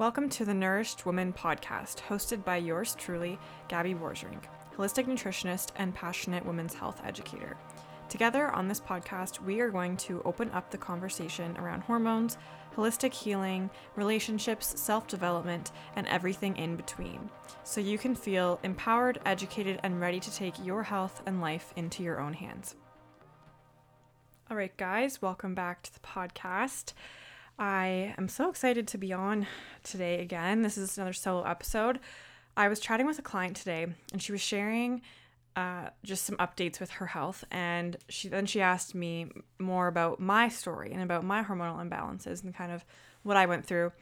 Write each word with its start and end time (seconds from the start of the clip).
Welcome 0.00 0.30
to 0.30 0.46
the 0.46 0.54
Nourished 0.54 1.04
Woman 1.04 1.30
podcast, 1.30 1.96
hosted 2.08 2.42
by 2.42 2.56
yours 2.56 2.94
truly, 2.94 3.38
Gabby 3.68 3.92
Borgerink, 3.92 4.44
holistic 4.74 5.04
nutritionist 5.04 5.72
and 5.76 5.94
passionate 5.94 6.46
women's 6.46 6.72
health 6.72 7.02
educator. 7.04 7.58
Together 8.08 8.50
on 8.52 8.66
this 8.66 8.80
podcast, 8.80 9.42
we 9.42 9.60
are 9.60 9.68
going 9.68 9.98
to 9.98 10.22
open 10.24 10.50
up 10.52 10.70
the 10.70 10.78
conversation 10.78 11.54
around 11.58 11.82
hormones, 11.82 12.38
holistic 12.74 13.12
healing, 13.12 13.68
relationships, 13.94 14.80
self 14.80 15.06
development, 15.06 15.70
and 15.96 16.06
everything 16.06 16.56
in 16.56 16.76
between, 16.76 17.28
so 17.62 17.78
you 17.82 17.98
can 17.98 18.14
feel 18.14 18.58
empowered, 18.62 19.20
educated, 19.26 19.80
and 19.82 20.00
ready 20.00 20.18
to 20.18 20.34
take 20.34 20.54
your 20.64 20.82
health 20.82 21.20
and 21.26 21.42
life 21.42 21.74
into 21.76 22.02
your 22.02 22.22
own 22.22 22.32
hands. 22.32 22.74
All 24.50 24.56
right, 24.56 24.74
guys, 24.78 25.20
welcome 25.20 25.54
back 25.54 25.82
to 25.82 25.92
the 25.92 26.00
podcast. 26.00 26.94
I 27.60 28.14
am 28.16 28.28
so 28.28 28.48
excited 28.48 28.88
to 28.88 28.98
be 28.98 29.12
on 29.12 29.46
today 29.82 30.22
again. 30.22 30.62
This 30.62 30.78
is 30.78 30.96
another 30.96 31.12
solo 31.12 31.42
episode. 31.42 32.00
I 32.56 32.68
was 32.68 32.80
chatting 32.80 33.06
with 33.06 33.18
a 33.18 33.22
client 33.22 33.54
today, 33.54 33.86
and 34.14 34.22
she 34.22 34.32
was 34.32 34.40
sharing 34.40 35.02
uh, 35.56 35.90
just 36.02 36.24
some 36.24 36.36
updates 36.38 36.80
with 36.80 36.88
her 36.92 37.04
health, 37.04 37.44
and 37.50 37.98
she 38.08 38.28
then 38.28 38.46
she 38.46 38.62
asked 38.62 38.94
me 38.94 39.26
more 39.58 39.88
about 39.88 40.20
my 40.20 40.48
story 40.48 40.90
and 40.92 41.02
about 41.02 41.22
my 41.22 41.44
hormonal 41.44 41.86
imbalances 41.86 42.42
and 42.42 42.54
kind 42.54 42.72
of 42.72 42.82
what 43.24 43.36
I 43.36 43.44
went 43.44 43.66
through. 43.66 43.92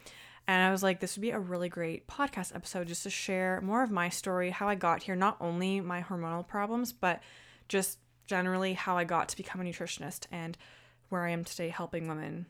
And 0.47 0.63
I 0.63 0.71
was 0.71 0.85
like, 0.85 1.01
this 1.01 1.17
would 1.17 1.23
be 1.23 1.31
a 1.31 1.41
really 1.41 1.69
great 1.69 2.07
podcast 2.07 2.55
episode 2.55 2.87
just 2.87 3.03
to 3.03 3.11
share 3.11 3.61
more 3.61 3.83
of 3.83 3.91
my 3.91 4.09
story, 4.09 4.51
how 4.51 4.69
I 4.69 4.77
got 4.77 5.03
here, 5.03 5.17
not 5.17 5.37
only 5.41 5.81
my 5.81 6.01
hormonal 6.01 6.47
problems, 6.47 6.93
but 6.93 7.25
just 7.67 7.99
generally 8.29 8.75
how 8.75 8.97
I 8.97 9.03
got 9.03 9.29
to 9.31 9.37
become 9.37 9.61
a 9.61 9.65
nutritionist 9.65 10.27
and 10.31 10.57
where 11.09 11.27
I 11.27 11.31
am 11.31 11.43
today 11.43 11.71
helping 11.71 12.07
women. 12.07 12.47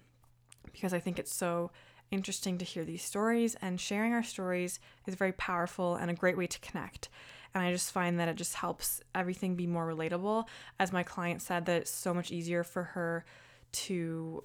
Because 0.73 0.93
I 0.93 1.01
think 1.01 1.19
it's 1.19 1.35
so 1.35 1.71
interesting 2.11 2.59
to 2.59 2.65
hear 2.65 2.85
these 2.85 3.03
stories, 3.03 3.57
and 3.61 3.81
sharing 3.81 4.13
our 4.13 4.23
stories 4.23 4.81
is 5.07 5.15
very 5.15 5.33
powerful 5.33 5.97
and 5.97 6.11
a 6.11 6.15
great 6.15 6.39
way 6.39 6.47
to 6.47 6.59
connect. 6.61 7.09
And 7.55 7.63
I 7.63 7.73
just 7.73 7.93
find 7.93 8.19
that 8.21 8.29
it 8.29 8.37
just 8.37 8.55
helps 8.55 9.01
everything 9.15 9.57
be 9.57 9.67
more 9.67 9.87
relatable. 9.87 10.47
As 10.79 10.93
my 10.93 11.03
client 11.03 11.43
said, 11.43 11.67
that 11.67 11.83
it's 11.83 11.91
so 11.91 12.13
much 12.15 12.31
easier 12.31 12.63
for 12.63 12.83
her 12.83 13.25
to 13.73 14.45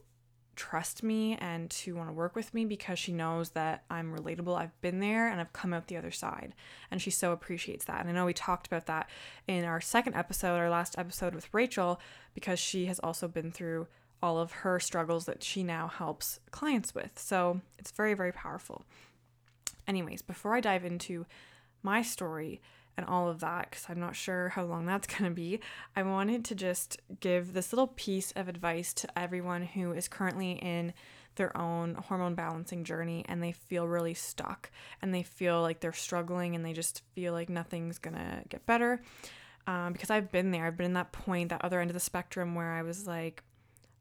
trust 0.55 1.01
me 1.01 1.35
and 1.37 1.69
to 1.69 1.95
want 1.95 2.09
to 2.09 2.13
work 2.13 2.35
with 2.35 2.53
me 2.53 2.63
because 2.63 2.99
she 2.99 3.11
knows 3.11 3.51
that 3.51 3.83
I'm 3.89 4.15
relatable. 4.15 4.57
I've 4.57 4.79
been 4.81 4.99
there 4.99 5.27
and 5.27 5.41
I've 5.41 5.53
come 5.53 5.73
out 5.73 5.87
the 5.87 5.97
other 5.97 6.11
side. 6.11 6.53
And 6.91 7.01
she 7.01 7.09
so 7.09 7.31
appreciates 7.31 7.85
that. 7.85 8.01
And 8.01 8.09
I 8.09 8.13
know 8.13 8.25
we 8.25 8.33
talked 8.33 8.67
about 8.67 8.85
that 8.85 9.09
in 9.47 9.65
our 9.65 9.81
second 9.81 10.15
episode, 10.15 10.57
our 10.57 10.69
last 10.69 10.97
episode 10.97 11.33
with 11.33 11.51
Rachel, 11.53 11.99
because 12.33 12.59
she 12.59 12.85
has 12.85 12.99
also 12.99 13.27
been 13.27 13.51
through 13.51 13.87
all 14.23 14.39
of 14.39 14.51
her 14.51 14.79
struggles 14.79 15.25
that 15.25 15.43
she 15.43 15.63
now 15.63 15.87
helps 15.87 16.39
clients 16.49 16.95
with. 16.95 17.11
So 17.19 17.59
it's 17.77 17.91
very, 17.91 18.13
very 18.13 18.31
powerful. 18.31 18.85
Anyways, 19.85 20.21
before 20.21 20.55
I 20.55 20.61
dive 20.61 20.85
into 20.85 21.25
my 21.83 22.01
story, 22.01 22.61
and 22.95 23.07
all 23.07 23.27
of 23.27 23.39
that 23.39 23.71
because 23.71 23.85
I'm 23.89 23.99
not 23.99 24.15
sure 24.15 24.49
how 24.49 24.63
long 24.63 24.85
that's 24.85 25.07
going 25.17 25.29
to 25.29 25.35
be. 25.35 25.59
I 25.95 26.03
wanted 26.03 26.45
to 26.45 26.55
just 26.55 27.01
give 27.19 27.53
this 27.53 27.73
little 27.73 27.87
piece 27.87 28.31
of 28.33 28.47
advice 28.47 28.93
to 28.93 29.19
everyone 29.19 29.63
who 29.63 29.93
is 29.93 30.07
currently 30.07 30.53
in 30.53 30.93
their 31.35 31.55
own 31.57 31.95
hormone 31.95 32.35
balancing 32.35 32.83
journey 32.83 33.25
and 33.27 33.41
they 33.41 33.51
feel 33.51 33.87
really 33.87 34.13
stuck 34.13 34.69
and 35.01 35.13
they 35.13 35.23
feel 35.23 35.61
like 35.61 35.79
they're 35.79 35.91
struggling 35.91 36.53
and 36.53 36.63
they 36.63 36.73
just 36.73 37.01
feel 37.15 37.33
like 37.33 37.49
nothing's 37.49 37.97
going 37.97 38.15
to 38.15 38.43
get 38.49 38.65
better. 38.67 39.01
Um, 39.65 39.93
because 39.93 40.11
I've 40.11 40.31
been 40.31 40.51
there, 40.51 40.67
I've 40.67 40.77
been 40.77 40.85
in 40.85 40.93
that 40.93 41.11
point, 41.11 41.49
that 41.49 41.63
other 41.63 41.79
end 41.79 41.89
of 41.89 41.95
the 41.95 41.99
spectrum 41.99 42.53
where 42.53 42.71
I 42.71 42.83
was 42.83 43.07
like, 43.07 43.43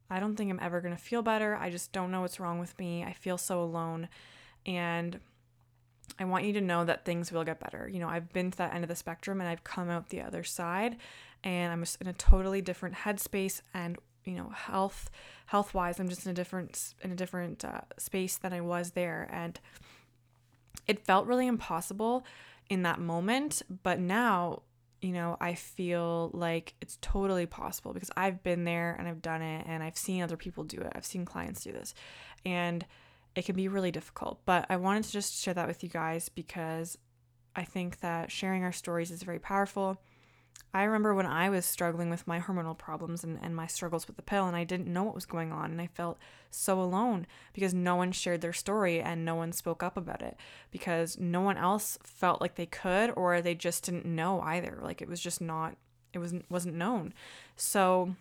I 0.09 0.19
don't 0.19 0.35
think 0.35 0.51
I'm 0.51 0.59
ever 0.61 0.81
going 0.81 0.95
to 0.95 1.01
feel 1.01 1.21
better. 1.21 1.55
I 1.55 1.69
just 1.69 1.91
don't 1.91 2.11
know 2.11 2.21
what's 2.21 2.39
wrong 2.39 2.59
with 2.59 2.77
me. 2.77 3.03
I 3.03 3.13
feel 3.13 3.37
so 3.37 3.61
alone. 3.61 4.09
And 4.65 5.19
I 6.19 6.25
want 6.25 6.45
you 6.45 6.53
to 6.53 6.61
know 6.61 6.85
that 6.85 7.05
things 7.05 7.31
will 7.31 7.43
get 7.43 7.59
better. 7.59 7.89
You 7.91 7.99
know, 7.99 8.09
I've 8.09 8.31
been 8.31 8.51
to 8.51 8.57
that 8.59 8.73
end 8.73 8.83
of 8.83 8.89
the 8.89 8.95
spectrum 8.95 9.41
and 9.41 9.49
I've 9.49 9.63
come 9.63 9.89
out 9.89 10.09
the 10.09 10.21
other 10.21 10.43
side 10.43 10.97
and 11.43 11.71
I'm 11.71 11.83
in 12.01 12.07
a 12.07 12.13
totally 12.13 12.61
different 12.61 12.95
headspace 12.95 13.61
and 13.73 13.97
you 14.25 14.35
know 14.35 14.49
health 14.49 15.09
health 15.47 15.73
wise 15.73 15.99
i'm 15.99 16.09
just 16.09 16.25
in 16.25 16.31
a 16.31 16.33
different 16.33 16.93
in 17.01 17.11
a 17.11 17.15
different 17.15 17.65
uh, 17.65 17.81
space 17.97 18.37
than 18.37 18.53
i 18.53 18.61
was 18.61 18.91
there 18.91 19.27
and 19.31 19.59
it 20.87 21.05
felt 21.05 21.27
really 21.27 21.47
impossible 21.47 22.25
in 22.69 22.83
that 22.83 22.99
moment 22.99 23.61
but 23.83 23.99
now 23.99 24.61
you 25.03 25.11
know 25.11 25.37
i 25.41 25.53
feel 25.53 26.31
like 26.33 26.73
it's 26.81 26.97
totally 27.01 27.45
possible 27.45 27.93
because 27.93 28.09
i've 28.15 28.41
been 28.43 28.63
there 28.63 28.95
and 28.97 29.07
i've 29.07 29.21
done 29.21 29.41
it 29.41 29.65
and 29.67 29.83
i've 29.83 29.97
seen 29.97 30.23
other 30.23 30.37
people 30.37 30.63
do 30.63 30.77
it 30.77 30.91
i've 30.95 31.05
seen 31.05 31.25
clients 31.25 31.63
do 31.63 31.71
this 31.71 31.93
and 32.45 32.85
it 33.35 33.45
can 33.45 33.55
be 33.55 33.67
really 33.67 33.91
difficult. 33.91 34.39
But 34.45 34.65
I 34.69 34.77
wanted 34.77 35.05
to 35.05 35.11
just 35.11 35.41
share 35.41 35.53
that 35.53 35.67
with 35.67 35.83
you 35.83 35.89
guys 35.89 36.29
because 36.29 36.97
I 37.55 37.63
think 37.63 37.99
that 37.99 38.31
sharing 38.31 38.63
our 38.63 38.71
stories 38.71 39.11
is 39.11 39.23
very 39.23 39.39
powerful. 39.39 39.99
I 40.73 40.83
remember 40.83 41.13
when 41.13 41.27
I 41.27 41.49
was 41.49 41.65
struggling 41.67 42.09
with 42.09 42.25
my 42.25 42.39
hormonal 42.39 42.75
problems 42.75 43.23
and, 43.23 43.37
and 43.43 43.55
my 43.55 43.67
struggles 43.67 44.07
with 44.07 44.15
the 44.15 44.23
pill, 44.23 44.47
and 44.47 44.55
I 44.55 44.63
didn't 44.63 44.91
know 44.91 45.03
what 45.03 45.13
was 45.13 45.25
going 45.25 45.51
on, 45.51 45.69
and 45.69 45.79
I 45.79 45.85
felt 45.85 46.17
so 46.49 46.81
alone 46.81 47.27
because 47.53 47.73
no 47.75 47.95
one 47.95 48.11
shared 48.11 48.41
their 48.41 48.53
story 48.53 48.99
and 48.99 49.23
no 49.23 49.35
one 49.35 49.51
spoke 49.51 49.83
up 49.83 49.97
about 49.97 50.21
it 50.21 50.35
because 50.71 51.17
no 51.19 51.41
one 51.41 51.57
else 51.57 51.97
felt 52.03 52.41
like 52.41 52.55
they 52.55 52.65
could 52.65 53.11
or 53.15 53.41
they 53.41 53.55
just 53.55 53.83
didn't 53.83 54.05
know 54.05 54.41
either. 54.41 54.79
Like 54.81 55.01
it 55.01 55.09
was 55.09 55.19
just 55.19 55.41
not, 55.41 55.75
it 56.11 56.19
wasn't 56.19 56.45
wasn't 56.49 56.75
known. 56.75 57.13
So 57.55 58.15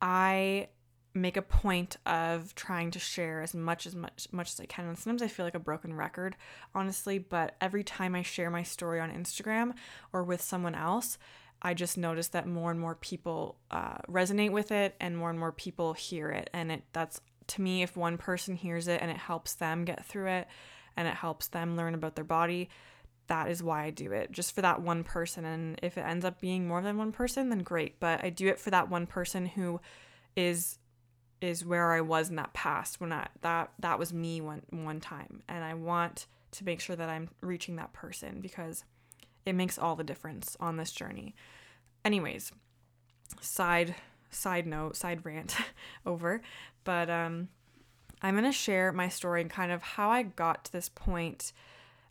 I 0.00 0.68
make 1.14 1.36
a 1.36 1.42
point 1.42 1.96
of 2.06 2.54
trying 2.54 2.90
to 2.90 2.98
share 2.98 3.42
as 3.42 3.54
much 3.54 3.86
as 3.86 3.94
much 3.94 4.28
much 4.32 4.52
as 4.52 4.60
I 4.60 4.66
can. 4.66 4.86
And 4.86 4.98
sometimes 4.98 5.22
I 5.22 5.28
feel 5.28 5.44
like 5.44 5.54
a 5.54 5.60
broken 5.60 5.94
record, 5.94 6.36
honestly, 6.74 7.18
but 7.18 7.56
every 7.60 7.84
time 7.84 8.14
I 8.14 8.22
share 8.22 8.50
my 8.50 8.62
story 8.62 9.00
on 9.00 9.10
Instagram 9.10 9.74
or 10.12 10.24
with 10.24 10.40
someone 10.40 10.74
else, 10.74 11.18
I 11.60 11.74
just 11.74 11.98
notice 11.98 12.28
that 12.28 12.46
more 12.46 12.70
and 12.70 12.80
more 12.80 12.94
people 12.94 13.56
uh, 13.70 13.98
resonate 14.08 14.52
with 14.52 14.72
it 14.72 14.94
and 15.00 15.16
more 15.16 15.30
and 15.30 15.38
more 15.38 15.52
people 15.52 15.92
hear 15.92 16.30
it. 16.30 16.50
And 16.52 16.72
it 16.72 16.82
that's 16.92 17.20
to 17.48 17.62
me, 17.62 17.82
if 17.82 17.96
one 17.96 18.18
person 18.18 18.56
hears 18.56 18.88
it 18.88 19.02
and 19.02 19.10
it 19.10 19.16
helps 19.16 19.54
them 19.54 19.84
get 19.84 20.04
through 20.04 20.28
it 20.28 20.48
and 20.96 21.08
it 21.08 21.14
helps 21.14 21.48
them 21.48 21.76
learn 21.76 21.94
about 21.94 22.14
their 22.14 22.24
body, 22.24 22.70
that 23.26 23.48
is 23.48 23.62
why 23.62 23.84
I 23.84 23.90
do 23.90 24.12
it, 24.12 24.32
just 24.32 24.54
for 24.54 24.62
that 24.62 24.82
one 24.82 25.04
person. 25.04 25.44
And 25.44 25.78
if 25.82 25.96
it 25.96 26.02
ends 26.02 26.24
up 26.24 26.40
being 26.40 26.66
more 26.66 26.82
than 26.82 26.98
one 26.98 27.12
person, 27.12 27.48
then 27.48 27.60
great. 27.60 28.00
But 28.00 28.24
I 28.24 28.30
do 28.30 28.48
it 28.48 28.58
for 28.58 28.70
that 28.70 28.90
one 28.90 29.06
person 29.06 29.46
who 29.46 29.80
is 30.36 30.78
is 31.42 31.64
where 31.64 31.92
I 31.92 32.00
was 32.00 32.30
in 32.30 32.36
that 32.36 32.52
past 32.52 33.00
when 33.00 33.12
I 33.12 33.28
that 33.42 33.70
that 33.78 33.98
was 33.98 34.12
me 34.12 34.40
one 34.40 34.62
one 34.70 35.00
time 35.00 35.42
and 35.48 35.64
I 35.64 35.74
want 35.74 36.26
to 36.52 36.64
make 36.64 36.80
sure 36.80 36.96
that 36.96 37.08
I'm 37.08 37.30
reaching 37.40 37.76
that 37.76 37.92
person 37.92 38.40
because 38.40 38.84
it 39.44 39.54
makes 39.54 39.78
all 39.78 39.96
the 39.96 40.04
difference 40.04 40.56
on 40.60 40.76
this 40.76 40.92
journey. 40.92 41.34
Anyways, 42.04 42.52
side 43.40 43.94
side 44.30 44.66
note, 44.66 44.96
side 44.96 45.20
rant 45.24 45.56
over, 46.06 46.42
but 46.84 47.10
um 47.10 47.48
I'm 48.22 48.34
going 48.34 48.44
to 48.44 48.52
share 48.52 48.92
my 48.92 49.08
story 49.08 49.40
and 49.40 49.50
kind 49.50 49.72
of 49.72 49.82
how 49.82 50.10
I 50.10 50.22
got 50.22 50.64
to 50.66 50.72
this 50.72 50.88
point 50.88 51.52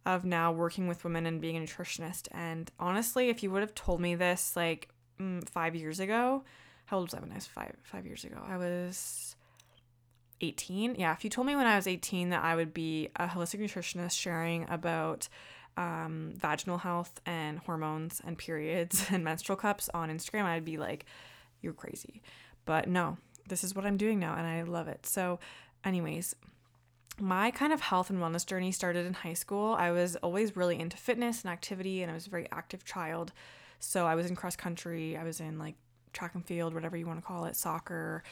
of 0.05 0.25
now 0.25 0.51
working 0.51 0.87
with 0.87 1.05
women 1.05 1.25
and 1.25 1.39
being 1.39 1.55
a 1.55 1.61
nutritionist. 1.61 2.27
And 2.31 2.69
honestly, 2.79 3.29
if 3.29 3.43
you 3.43 3.51
would 3.51 3.61
have 3.61 3.73
told 3.73 4.01
me 4.01 4.15
this 4.15 4.55
like 4.57 4.89
mm, 5.19 5.47
5 5.47 5.75
years 5.75 6.01
ago, 6.01 6.43
how 6.91 6.97
old 6.97 7.07
was 7.07 7.13
I 7.13 7.21
when 7.21 7.31
I 7.31 7.35
was 7.35 7.47
five 7.47 7.73
five 7.83 8.05
years 8.05 8.25
ago? 8.25 8.35
I 8.45 8.57
was 8.57 9.37
18. 10.41 10.95
Yeah, 10.95 11.13
if 11.13 11.23
you 11.23 11.29
told 11.29 11.47
me 11.47 11.55
when 11.55 11.65
I 11.65 11.77
was 11.77 11.87
18 11.87 12.31
that 12.31 12.43
I 12.43 12.53
would 12.53 12.73
be 12.73 13.07
a 13.15 13.27
holistic 13.27 13.61
nutritionist 13.61 14.19
sharing 14.19 14.69
about 14.69 15.29
um, 15.77 16.33
vaginal 16.35 16.79
health 16.79 17.21
and 17.25 17.59
hormones 17.59 18.21
and 18.25 18.37
periods 18.37 19.05
and 19.11 19.23
menstrual 19.23 19.55
cups 19.55 19.89
on 19.93 20.09
Instagram, 20.09 20.43
I'd 20.43 20.65
be 20.65 20.77
like, 20.77 21.05
you're 21.61 21.71
crazy. 21.71 22.21
But 22.65 22.89
no, 22.89 23.17
this 23.47 23.63
is 23.63 23.73
what 23.73 23.85
I'm 23.85 23.95
doing 23.95 24.19
now 24.19 24.35
and 24.35 24.45
I 24.45 24.63
love 24.63 24.89
it. 24.89 25.05
So, 25.05 25.39
anyways, 25.85 26.35
my 27.21 27.51
kind 27.51 27.71
of 27.71 27.79
health 27.79 28.09
and 28.09 28.19
wellness 28.19 28.45
journey 28.45 28.73
started 28.73 29.05
in 29.05 29.13
high 29.13 29.31
school. 29.31 29.75
I 29.75 29.91
was 29.91 30.17
always 30.17 30.57
really 30.57 30.77
into 30.77 30.97
fitness 30.97 31.43
and 31.43 31.53
activity 31.53 32.01
and 32.01 32.11
I 32.11 32.15
was 32.15 32.27
a 32.27 32.31
very 32.31 32.49
active 32.51 32.83
child. 32.83 33.31
So, 33.79 34.07
I 34.07 34.15
was 34.15 34.25
in 34.25 34.35
cross 34.35 34.57
country, 34.57 35.15
I 35.15 35.23
was 35.23 35.39
in 35.39 35.57
like 35.57 35.75
track 36.13 36.35
and 36.35 36.45
field, 36.45 36.73
whatever 36.73 36.97
you 36.97 37.05
want 37.05 37.19
to 37.19 37.25
call 37.25 37.45
it, 37.45 37.55
soccer. 37.55 38.23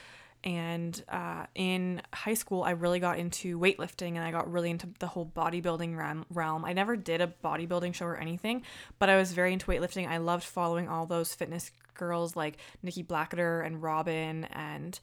And 0.44 1.04
uh, 1.10 1.48
in 1.54 2.02
high 2.14 2.34
school, 2.34 2.64
I 2.64 2.72
really 2.72 3.00
got 3.00 3.20
into 3.20 3.60
weightlifting 3.60 4.16
and 4.16 4.20
I 4.20 4.32
got 4.32 4.50
really 4.50 4.70
into 4.70 4.88
the 5.00 5.08
whole 5.08 5.30
bodybuilding 5.36 6.26
realm. 6.30 6.66
I 6.66 6.72
never 6.74 6.96
did 6.96 7.20
a 7.20 7.34
bodybuilding 7.44 7.94
show 7.94 8.06
or 8.06 8.18
anything, 8.18 8.64
but 9.00 9.10
I 9.10 9.18
was 9.18 9.34
very 9.34 9.52
into 9.52 9.66
weightlifting. 9.66 10.08
I 10.08 10.18
loved 10.18 10.46
following 10.46 10.88
all 10.88 11.06
those 11.06 11.34
fitness 11.34 11.72
girls 11.94 12.38
like 12.38 12.58
Nikki 12.82 13.04
Blackketter 13.04 13.66
and 13.66 13.84
Robin 13.84 14.46
and 14.46 14.98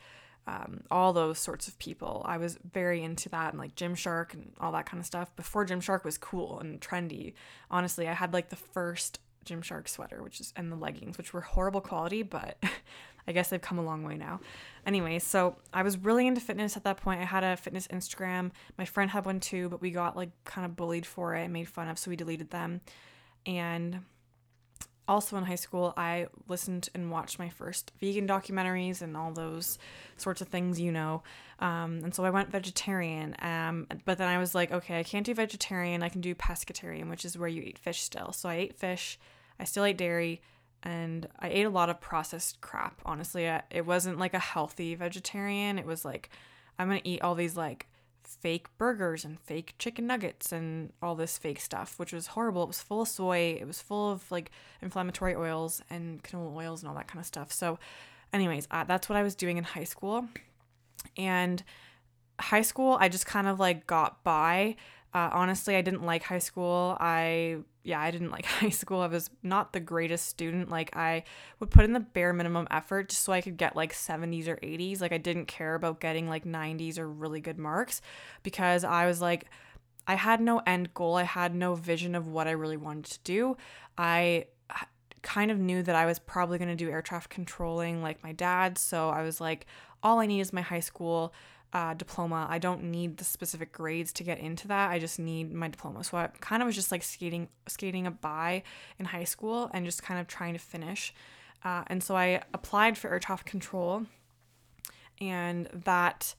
um, 0.47 0.83
all 0.91 1.13
those 1.13 1.39
sorts 1.39 1.69
of 1.69 1.79
people. 1.79 2.23
I 2.25 2.39
was 2.39 2.59
very 2.73 3.03
into 3.03 3.29
that 3.31 3.51
and 3.51 3.59
like 3.59 3.75
Gymshark 3.75 4.33
and 4.33 4.53
all 4.61 4.73
that 4.73 4.87
kind 4.87 5.01
of 5.01 5.07
stuff 5.07 5.35
before 5.37 5.67
Gymshark 5.67 6.05
was 6.05 6.17
cool 6.17 6.61
and 6.61 6.81
trendy. 6.81 7.35
Honestly, 7.71 8.09
I 8.09 8.15
had 8.15 8.33
like 8.33 8.49
the 8.49 8.57
first 8.57 9.19
Gymshark 9.47 9.89
sweater, 9.89 10.23
which 10.23 10.41
is 10.41 10.53
and 10.57 10.71
the 10.71 10.77
leggings, 10.77 11.19
which 11.19 11.33
were 11.33 11.41
horrible 11.41 11.81
quality, 11.81 12.23
but 12.23 12.59
I 13.29 13.33
guess 13.33 13.49
they've 13.49 13.61
come 13.61 13.79
a 13.79 13.85
long 13.85 14.05
way 14.05 14.17
now. 14.17 14.41
Anyway, 14.85 15.19
so 15.19 15.57
I 15.73 15.83
was 15.83 15.99
really 15.99 16.27
into 16.27 16.41
fitness 16.41 16.77
at 16.77 16.85
that 16.85 16.99
point. 16.99 17.21
I 17.21 17.25
had 17.25 17.43
a 17.43 17.57
fitness 17.57 17.89
Instagram. 17.89 18.53
My 18.79 18.85
friend 18.85 19.11
had 19.11 19.25
one 19.25 19.41
too, 19.41 19.69
but 19.69 19.81
we 19.81 19.91
got 19.91 20.17
like 20.17 20.31
kind 20.45 20.65
of 20.65 20.77
bullied 20.77 21.07
for 21.07 21.35
it 21.35 21.45
and 21.45 21.53
made 21.53 21.69
fun 21.69 21.89
of, 21.89 21.99
so 21.99 22.11
we 22.11 22.17
deleted 22.17 22.51
them. 22.51 22.81
And 23.45 24.01
also 25.09 25.37
in 25.37 25.45
high 25.45 25.57
school, 25.57 25.93
I 25.97 26.27
listened 26.49 26.89
and 26.95 27.11
watched 27.11 27.39
my 27.39 27.49
first 27.49 27.93
vegan 28.01 28.27
documentaries 28.27 29.03
and 29.03 29.17
all 29.17 29.33
those 29.33 29.79
sorts 30.17 30.41
of 30.41 30.49
things, 30.49 30.81
you 30.81 30.93
know. 30.93 31.23
Um, 31.59 32.01
and 32.03 32.15
so 32.15 32.25
I 32.25 32.31
went 32.31 32.51
vegetarian. 32.51 33.35
Um, 33.41 33.87
but 34.05 34.19
then 34.19 34.29
I 34.29 34.39
was 34.39 34.55
like, 34.55 34.73
okay, 34.73 34.99
I 34.99 35.03
can't 35.03 35.25
do 35.25 35.35
vegetarian. 35.35 36.03
I 36.03 36.09
can 36.09 36.21
do 36.21 36.35
pescatarian, 36.35 37.09
which 37.09 37.25
is 37.25 37.39
where 37.39 37.49
you 37.49 37.63
eat 37.63 37.79
fish 37.79 38.03
still. 38.03 38.33
So 38.33 38.49
I 38.49 38.55
ate 38.55 38.77
fish. 38.77 39.19
I 39.59 39.65
still 39.65 39.85
ate 39.85 39.99
dairy 39.99 40.41
and 40.83 41.29
I 41.39 41.49
ate 41.49 41.65
a 41.65 41.71
lot 41.71 41.91
of 41.91 42.01
processed 42.01 42.61
crap. 42.61 43.01
Honestly, 43.05 43.45
it 43.45 43.87
wasn't 43.87 44.19
like 44.19 44.35
a 44.35 44.39
healthy 44.39 44.95
vegetarian. 44.95 45.79
It 45.79 45.87
was 45.87 46.05
like 46.05 46.31
I'm 46.79 46.89
going 46.89 47.01
to 47.01 47.09
eat 47.09 47.23
all 47.23 47.35
these 47.35 47.57
like 47.57 47.87
fake 48.23 48.67
burgers 48.77 49.25
and 49.25 49.41
fake 49.41 49.75
chicken 49.79 50.07
nuggets 50.07 50.53
and 50.53 50.93
all 51.01 51.15
this 51.15 51.39
fake 51.39 51.61
stuff, 51.61 51.99
which 51.99 52.13
was 52.13 52.29
horrible. 52.29 52.63
It 52.65 52.69
was 52.69 52.83
full 52.83 53.03
of 53.03 53.09
soy, 53.09 53.57
it 53.61 53.67
was 53.67 53.81
full 53.81 54.11
of 54.11 54.31
like 54.31 54.51
inflammatory 54.83 55.35
oils 55.35 55.83
and 55.91 56.23
canola 56.23 56.55
oils 56.55 56.83
and 56.83 56.89
all 56.89 56.97
that 56.97 57.09
kind 57.09 57.21
of 57.21 57.27
stuff. 57.27 57.53
So, 57.53 57.79
anyways, 58.33 58.67
uh, 58.71 58.85
that's 58.85 59.09
what 59.09 59.17
I 59.17 59.23
was 59.23 59.35
doing 59.35 59.57
in 59.57 59.65
high 59.65 59.85
school. 59.85 60.29
And 61.17 61.63
high 62.41 62.63
school, 62.63 62.99
I 63.01 63.09
just 63.09 63.27
kind 63.27 63.47
of 63.47 63.59
like 63.59 63.87
got 63.87 64.23
by. 64.25 64.77
Uh, 65.17 65.31
honestly, 65.33 65.75
I 65.75 65.81
didn't 65.81 66.05
like 66.05 66.25
high 66.25 66.41
school. 66.41 66.95
I 67.01 67.61
yeah, 67.85 68.03
I 68.03 68.11
didn't 68.11 68.31
like 68.37 68.45
high 68.45 68.69
school. 68.69 69.01
I 69.01 69.07
was 69.07 69.31
not 69.43 69.73
the 69.73 69.81
greatest 69.81 70.27
student. 70.27 70.69
Like 70.69 70.95
I 70.95 71.25
would 71.59 71.71
put 71.71 71.87
in 71.87 71.95
the 71.95 72.01
bare 72.01 72.35
minimum 72.35 72.69
effort 72.71 73.09
just 73.09 73.23
so 73.23 73.33
I 73.33 73.41
could 73.41 73.57
get 73.57 73.75
like 73.75 73.95
70s 73.95 74.47
or 74.47 74.57
80s. 74.57 75.01
Like 75.01 75.13
I 75.13 75.19
didn't 75.19 75.47
care 75.47 75.75
about 75.75 76.01
getting 76.01 76.29
like 76.29 76.45
90s 76.45 76.99
or 76.99 77.09
really 77.09 77.41
good 77.41 77.59
marks 77.59 78.03
because 78.43 78.85
I 78.85 79.07
was 79.07 79.23
like 79.23 79.47
I 80.07 80.17
had 80.17 80.43
no 80.43 80.61
end 80.67 80.93
goal. 80.93 81.17
I 81.17 81.23
had 81.23 81.55
no 81.55 81.75
vision 81.75 82.15
of 82.15 82.29
what 82.29 82.47
I 82.47 82.51
really 82.51 82.77
wanted 82.77 83.07
to 83.07 83.19
do. 83.25 83.57
I 83.97 84.49
kind 85.23 85.51
of 85.51 85.59
knew 85.59 85.83
that 85.83 85.97
I 85.97 86.05
was 86.05 86.19
probably 86.19 86.59
going 86.59 86.69
to 86.69 86.77
do 86.77 86.91
air 86.91 87.01
traffic 87.01 87.31
controlling 87.31 88.03
like 88.03 88.23
my 88.23 88.33
dad, 88.33 88.77
so 88.77 89.09
I 89.09 89.23
was 89.23 89.41
like 89.41 89.65
all 90.03 90.21
I 90.21 90.27
need 90.27 90.41
is 90.41 90.53
my 90.53 90.61
high 90.61 90.81
school 90.81 91.33
uh, 91.73 91.95
diploma. 91.95 92.47
I 92.49 92.59
don't 92.59 92.85
need 92.85 93.19
the 93.19 93.25
specific 93.25 93.73
grades 93.73 94.13
to 94.15 94.25
get 94.25 94.39
into 94.39 94.69
that. 94.69 94.91
I 94.91 94.99
just 94.99 95.19
need 95.19 95.53
my 95.53 95.69
diploma. 95.69 96.05
So 96.05 96.17
I 96.17 96.29
kind 96.41 96.63
of 96.63 96.67
was 96.67 96.75
just 96.75 96.93
like 96.93 97.03
skating, 97.03 97.49
skating 97.67 98.07
a 98.07 98.11
by 98.11 98.63
in 98.99 99.07
high 99.07 99.25
school 99.25 99.71
and 99.73 99.85
just 99.85 100.03
kind 100.03 100.21
of 100.21 100.27
trying 100.27 100.55
to 100.55 100.59
finish. 100.59 101.13
Uh, 101.65 101.83
and 101.89 102.03
so 102.03 102.17
I 102.17 102.43
applied 102.55 102.97
for 102.97 103.11
air 103.11 103.19
traffic 103.19 103.47
control, 103.47 104.07
and 105.21 105.69
that 105.73 106.35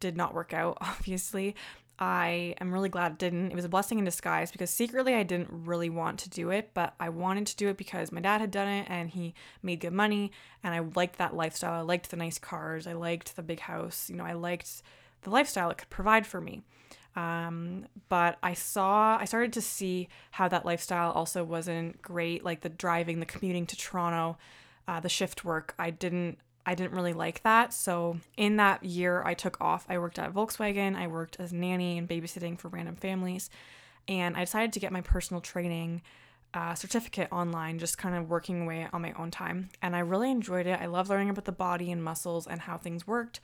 did 0.00 0.16
not 0.16 0.34
work 0.34 0.52
out, 0.52 0.78
obviously. 0.80 1.54
I 1.98 2.56
am 2.60 2.72
really 2.72 2.88
glad 2.88 3.12
it 3.12 3.18
didn't. 3.18 3.52
It 3.52 3.54
was 3.54 3.64
a 3.64 3.68
blessing 3.68 3.98
in 3.98 4.04
disguise 4.04 4.50
because 4.50 4.70
secretly 4.70 5.14
I 5.14 5.22
didn't 5.22 5.48
really 5.50 5.90
want 5.90 6.18
to 6.20 6.30
do 6.30 6.50
it, 6.50 6.70
but 6.74 6.94
I 6.98 7.08
wanted 7.08 7.46
to 7.46 7.56
do 7.56 7.68
it 7.68 7.76
because 7.76 8.10
my 8.10 8.20
dad 8.20 8.40
had 8.40 8.50
done 8.50 8.68
it 8.68 8.86
and 8.88 9.10
he 9.10 9.34
made 9.62 9.80
good 9.80 9.92
money 9.92 10.32
and 10.62 10.74
I 10.74 10.80
liked 10.80 11.18
that 11.18 11.36
lifestyle. 11.36 11.72
I 11.72 11.82
liked 11.82 12.10
the 12.10 12.16
nice 12.16 12.38
cars, 12.38 12.86
I 12.86 12.94
liked 12.94 13.36
the 13.36 13.42
big 13.42 13.60
house, 13.60 14.10
you 14.10 14.16
know, 14.16 14.24
I 14.24 14.32
liked 14.32 14.82
the 15.22 15.30
lifestyle 15.30 15.70
it 15.70 15.78
could 15.78 15.90
provide 15.90 16.26
for 16.26 16.40
me. 16.40 16.62
Um, 17.16 17.86
but 18.08 18.38
I 18.42 18.54
saw, 18.54 19.16
I 19.20 19.24
started 19.24 19.52
to 19.52 19.60
see 19.60 20.08
how 20.32 20.48
that 20.48 20.66
lifestyle 20.66 21.12
also 21.12 21.44
wasn't 21.44 22.02
great, 22.02 22.44
like 22.44 22.62
the 22.62 22.68
driving, 22.68 23.20
the 23.20 23.26
commuting 23.26 23.66
to 23.66 23.76
Toronto, 23.76 24.36
uh, 24.88 24.98
the 24.98 25.08
shift 25.08 25.44
work. 25.44 25.74
I 25.78 25.90
didn't 25.90 26.38
I 26.66 26.74
didn't 26.74 26.92
really 26.92 27.12
like 27.12 27.42
that. 27.42 27.72
So 27.72 28.18
in 28.36 28.56
that 28.56 28.84
year, 28.84 29.22
I 29.24 29.34
took 29.34 29.60
off. 29.60 29.86
I 29.88 29.98
worked 29.98 30.18
at 30.18 30.32
Volkswagen. 30.32 30.96
I 30.96 31.06
worked 31.06 31.38
as 31.38 31.52
nanny 31.52 31.98
and 31.98 32.08
babysitting 32.08 32.58
for 32.58 32.68
random 32.68 32.96
families, 32.96 33.50
and 34.08 34.36
I 34.36 34.40
decided 34.40 34.72
to 34.74 34.80
get 34.80 34.92
my 34.92 35.00
personal 35.00 35.40
training 35.40 36.02
uh, 36.54 36.74
certificate 36.74 37.28
online, 37.32 37.78
just 37.78 37.98
kind 37.98 38.14
of 38.14 38.30
working 38.30 38.62
away 38.62 38.86
on 38.92 39.02
my 39.02 39.12
own 39.18 39.30
time. 39.30 39.70
And 39.82 39.96
I 39.96 39.98
really 39.98 40.30
enjoyed 40.30 40.66
it. 40.66 40.80
I 40.80 40.86
love 40.86 41.08
learning 41.08 41.30
about 41.30 41.44
the 41.44 41.52
body 41.52 41.90
and 41.90 42.02
muscles 42.02 42.46
and 42.46 42.60
how 42.60 42.78
things 42.78 43.06
worked. 43.06 43.40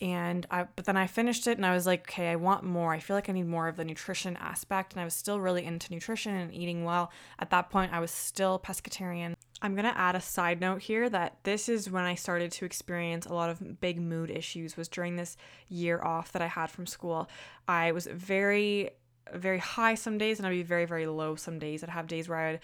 And 0.00 0.46
I, 0.50 0.66
but 0.76 0.84
then 0.84 0.96
I 0.96 1.06
finished 1.06 1.46
it 1.46 1.56
and 1.56 1.64
I 1.64 1.72
was 1.72 1.86
like, 1.86 2.02
okay, 2.02 2.28
I 2.28 2.36
want 2.36 2.64
more. 2.64 2.92
I 2.92 2.98
feel 2.98 3.16
like 3.16 3.28
I 3.28 3.32
need 3.32 3.46
more 3.46 3.68
of 3.68 3.76
the 3.76 3.84
nutrition 3.84 4.36
aspect. 4.36 4.92
And 4.92 5.00
I 5.00 5.04
was 5.04 5.14
still 5.14 5.40
really 5.40 5.64
into 5.64 5.92
nutrition 5.92 6.34
and 6.34 6.52
eating 6.52 6.84
well. 6.84 7.10
At 7.38 7.50
that 7.50 7.70
point, 7.70 7.92
I 7.92 8.00
was 8.00 8.10
still 8.10 8.58
pescatarian. 8.58 9.34
I'm 9.62 9.74
going 9.74 9.90
to 9.90 9.98
add 9.98 10.14
a 10.14 10.20
side 10.20 10.60
note 10.60 10.82
here 10.82 11.08
that 11.08 11.38
this 11.44 11.68
is 11.68 11.90
when 11.90 12.04
I 12.04 12.16
started 12.16 12.52
to 12.52 12.64
experience 12.64 13.24
a 13.24 13.34
lot 13.34 13.50
of 13.50 13.80
big 13.80 14.00
mood 14.00 14.30
issues 14.30 14.76
was 14.76 14.88
during 14.88 15.16
this 15.16 15.36
year 15.68 16.02
off 16.02 16.32
that 16.32 16.42
I 16.42 16.48
had 16.48 16.70
from 16.70 16.86
school. 16.86 17.30
I 17.68 17.92
was 17.92 18.06
very 18.06 18.90
very 19.32 19.58
high 19.58 19.94
some 19.94 20.18
days 20.18 20.38
and 20.38 20.46
I'd 20.46 20.50
be 20.50 20.62
very 20.62 20.84
very 20.84 21.06
low 21.06 21.34
some 21.34 21.58
days. 21.58 21.82
I'd 21.82 21.88
have 21.88 22.06
days 22.06 22.28
where 22.28 22.38
I'd 22.38 22.60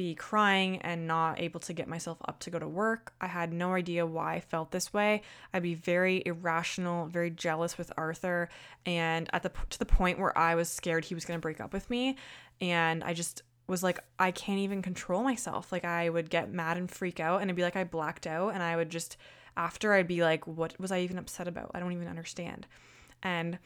be 0.00 0.14
crying 0.14 0.78
and 0.78 1.06
not 1.06 1.38
able 1.38 1.60
to 1.60 1.74
get 1.74 1.86
myself 1.86 2.16
up 2.26 2.38
to 2.38 2.48
go 2.48 2.58
to 2.58 2.66
work. 2.66 3.12
I 3.20 3.26
had 3.26 3.52
no 3.52 3.74
idea 3.74 4.06
why 4.06 4.36
I 4.36 4.40
felt 4.40 4.70
this 4.70 4.94
way. 4.94 5.20
I'd 5.52 5.62
be 5.62 5.74
very 5.74 6.22
irrational, 6.24 7.04
very 7.04 7.28
jealous 7.28 7.76
with 7.76 7.92
Arthur 7.98 8.48
and 8.86 9.28
at 9.34 9.42
the 9.42 9.52
to 9.68 9.78
the 9.78 9.84
point 9.84 10.18
where 10.18 10.36
I 10.38 10.54
was 10.54 10.70
scared 10.70 11.04
he 11.04 11.14
was 11.14 11.26
going 11.26 11.36
to 11.36 11.42
break 11.42 11.60
up 11.60 11.74
with 11.74 11.90
me 11.90 12.16
and 12.62 13.04
I 13.04 13.12
just 13.12 13.42
was 13.66 13.82
like 13.82 13.98
I 14.18 14.30
can't 14.30 14.60
even 14.60 14.80
control 14.80 15.22
myself. 15.22 15.70
Like 15.70 15.84
I 15.84 16.08
would 16.08 16.30
get 16.30 16.50
mad 16.50 16.78
and 16.78 16.90
freak 16.90 17.20
out 17.20 17.42
and 17.42 17.50
it'd 17.50 17.56
be 17.56 17.62
like 17.62 17.76
I 17.76 17.84
blacked 17.84 18.26
out 18.26 18.54
and 18.54 18.62
I 18.62 18.76
would 18.76 18.88
just 18.88 19.18
after 19.54 19.92
I'd 19.92 20.08
be 20.08 20.22
like 20.22 20.46
what 20.46 20.80
was 20.80 20.90
I 20.90 21.00
even 21.00 21.18
upset 21.18 21.46
about? 21.46 21.72
I 21.74 21.78
don't 21.80 21.92
even 21.92 22.08
understand. 22.08 22.66
And 23.22 23.58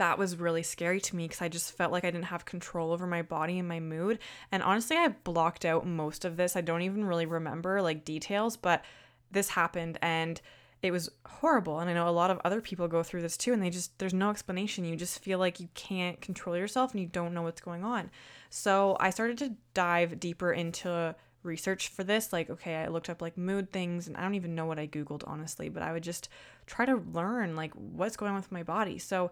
that 0.00 0.16
was 0.16 0.36
really 0.36 0.62
scary 0.62 0.98
to 0.98 1.14
me 1.14 1.28
because 1.28 1.42
I 1.42 1.48
just 1.48 1.72
felt 1.72 1.92
like 1.92 2.06
I 2.06 2.10
didn't 2.10 2.24
have 2.24 2.46
control 2.46 2.90
over 2.90 3.06
my 3.06 3.20
body 3.20 3.58
and 3.58 3.68
my 3.68 3.80
mood. 3.80 4.18
And 4.50 4.62
honestly, 4.62 4.96
I 4.96 5.08
blocked 5.08 5.66
out 5.66 5.86
most 5.86 6.24
of 6.24 6.38
this. 6.38 6.56
I 6.56 6.62
don't 6.62 6.80
even 6.80 7.04
really 7.04 7.26
remember 7.26 7.82
like 7.82 8.06
details, 8.06 8.56
but 8.56 8.82
this 9.30 9.50
happened 9.50 9.98
and 10.00 10.40
it 10.82 10.90
was 10.90 11.10
horrible 11.26 11.78
and 11.78 11.90
i 11.90 11.92
know 11.92 12.08
a 12.08 12.10
lot 12.10 12.30
of 12.30 12.40
other 12.42 12.62
people 12.62 12.88
go 12.88 13.02
through 13.02 13.20
this 13.20 13.36
too 13.36 13.52
and 13.52 13.62
they 13.62 13.68
just 13.68 13.96
there's 13.98 14.14
no 14.14 14.30
explanation 14.30 14.82
you 14.82 14.96
just 14.96 15.18
feel 15.18 15.38
like 15.38 15.60
you 15.60 15.68
can't 15.74 16.22
control 16.22 16.56
yourself 16.56 16.92
and 16.92 17.00
you 17.00 17.06
don't 17.06 17.34
know 17.34 17.42
what's 17.42 17.60
going 17.60 17.84
on 17.84 18.10
so 18.48 18.96
i 18.98 19.10
started 19.10 19.36
to 19.36 19.52
dive 19.74 20.18
deeper 20.18 20.50
into 20.50 21.14
research 21.42 21.88
for 21.88 22.02
this 22.02 22.32
like 22.32 22.48
okay 22.48 22.76
i 22.76 22.88
looked 22.88 23.10
up 23.10 23.20
like 23.20 23.36
mood 23.36 23.70
things 23.70 24.08
and 24.08 24.16
i 24.16 24.22
don't 24.22 24.34
even 24.34 24.54
know 24.54 24.64
what 24.64 24.78
i 24.78 24.86
googled 24.86 25.22
honestly 25.26 25.68
but 25.68 25.82
i 25.82 25.92
would 25.92 26.02
just 26.02 26.30
try 26.64 26.86
to 26.86 26.96
learn 27.12 27.54
like 27.54 27.72
what's 27.74 28.16
going 28.16 28.30
on 28.30 28.36
with 28.36 28.50
my 28.50 28.62
body 28.62 28.98
so 28.98 29.30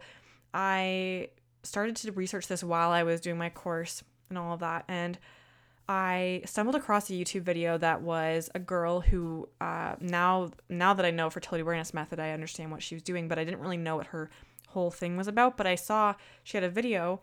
i 0.55 1.29
started 1.63 1.97
to 1.97 2.13
research 2.13 2.47
this 2.47 2.63
while 2.65 2.91
i 2.91 3.03
was 3.03 3.21
doing 3.21 3.39
my 3.39 3.51
course 3.51 4.03
and 4.29 4.39
all 4.39 4.55
of 4.55 4.61
that 4.61 4.85
and 4.89 5.19
I 5.89 6.43
stumbled 6.45 6.77
across 6.77 7.09
a 7.09 7.15
YouTube 7.15 7.43
video 7.43 7.79
that 7.79 8.03
was 8.03 8.51
a 8.55 8.59
girl 8.59 9.01
who 9.01 9.49
uh, 9.61 9.95
now 10.01 10.51
now 10.69 10.93
that 10.93 11.07
I 11.07 11.11
know 11.11 11.31
fertility 11.31 11.63
awareness 11.63 11.95
method, 11.95 12.21
I 12.21 12.33
understand 12.33 12.71
what 12.71 12.83
she 12.83 12.95
was 12.95 13.03
doing, 13.03 13.27
but 13.27 13.39
I 13.39 13.45
didn't 13.45 13.61
really 13.61 13.79
know 13.79 13.97
what 13.97 14.09
her 14.09 14.29
whole 14.69 14.91
thing 14.91 15.17
was 15.17 15.29
about. 15.29 15.57
But 15.57 15.67
I 15.67 15.77
saw 15.77 16.15
she 16.45 16.59
had 16.59 16.65
a 16.65 16.69
video 16.69 17.23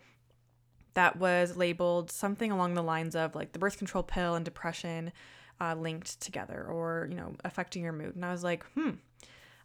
that 0.95 1.17
was 1.17 1.55
labeled 1.55 2.09
something 2.09 2.51
along 2.51 2.73
the 2.73 2.81
lines 2.81 3.15
of 3.15 3.35
like 3.35 3.51
the 3.51 3.59
birth 3.59 3.77
control 3.77 4.03
pill 4.03 4.33
and 4.33 4.43
depression 4.43 5.11
uh, 5.61 5.75
linked 5.75 6.19
together, 6.19 6.65
or 6.65 7.07
you 7.11 7.15
know 7.15 7.35
affecting 7.43 7.83
your 7.83 7.93
mood. 7.93 8.15
And 8.15 8.25
I 8.25 8.31
was 8.31 8.43
like, 8.43 8.65
hmm, 8.73 8.91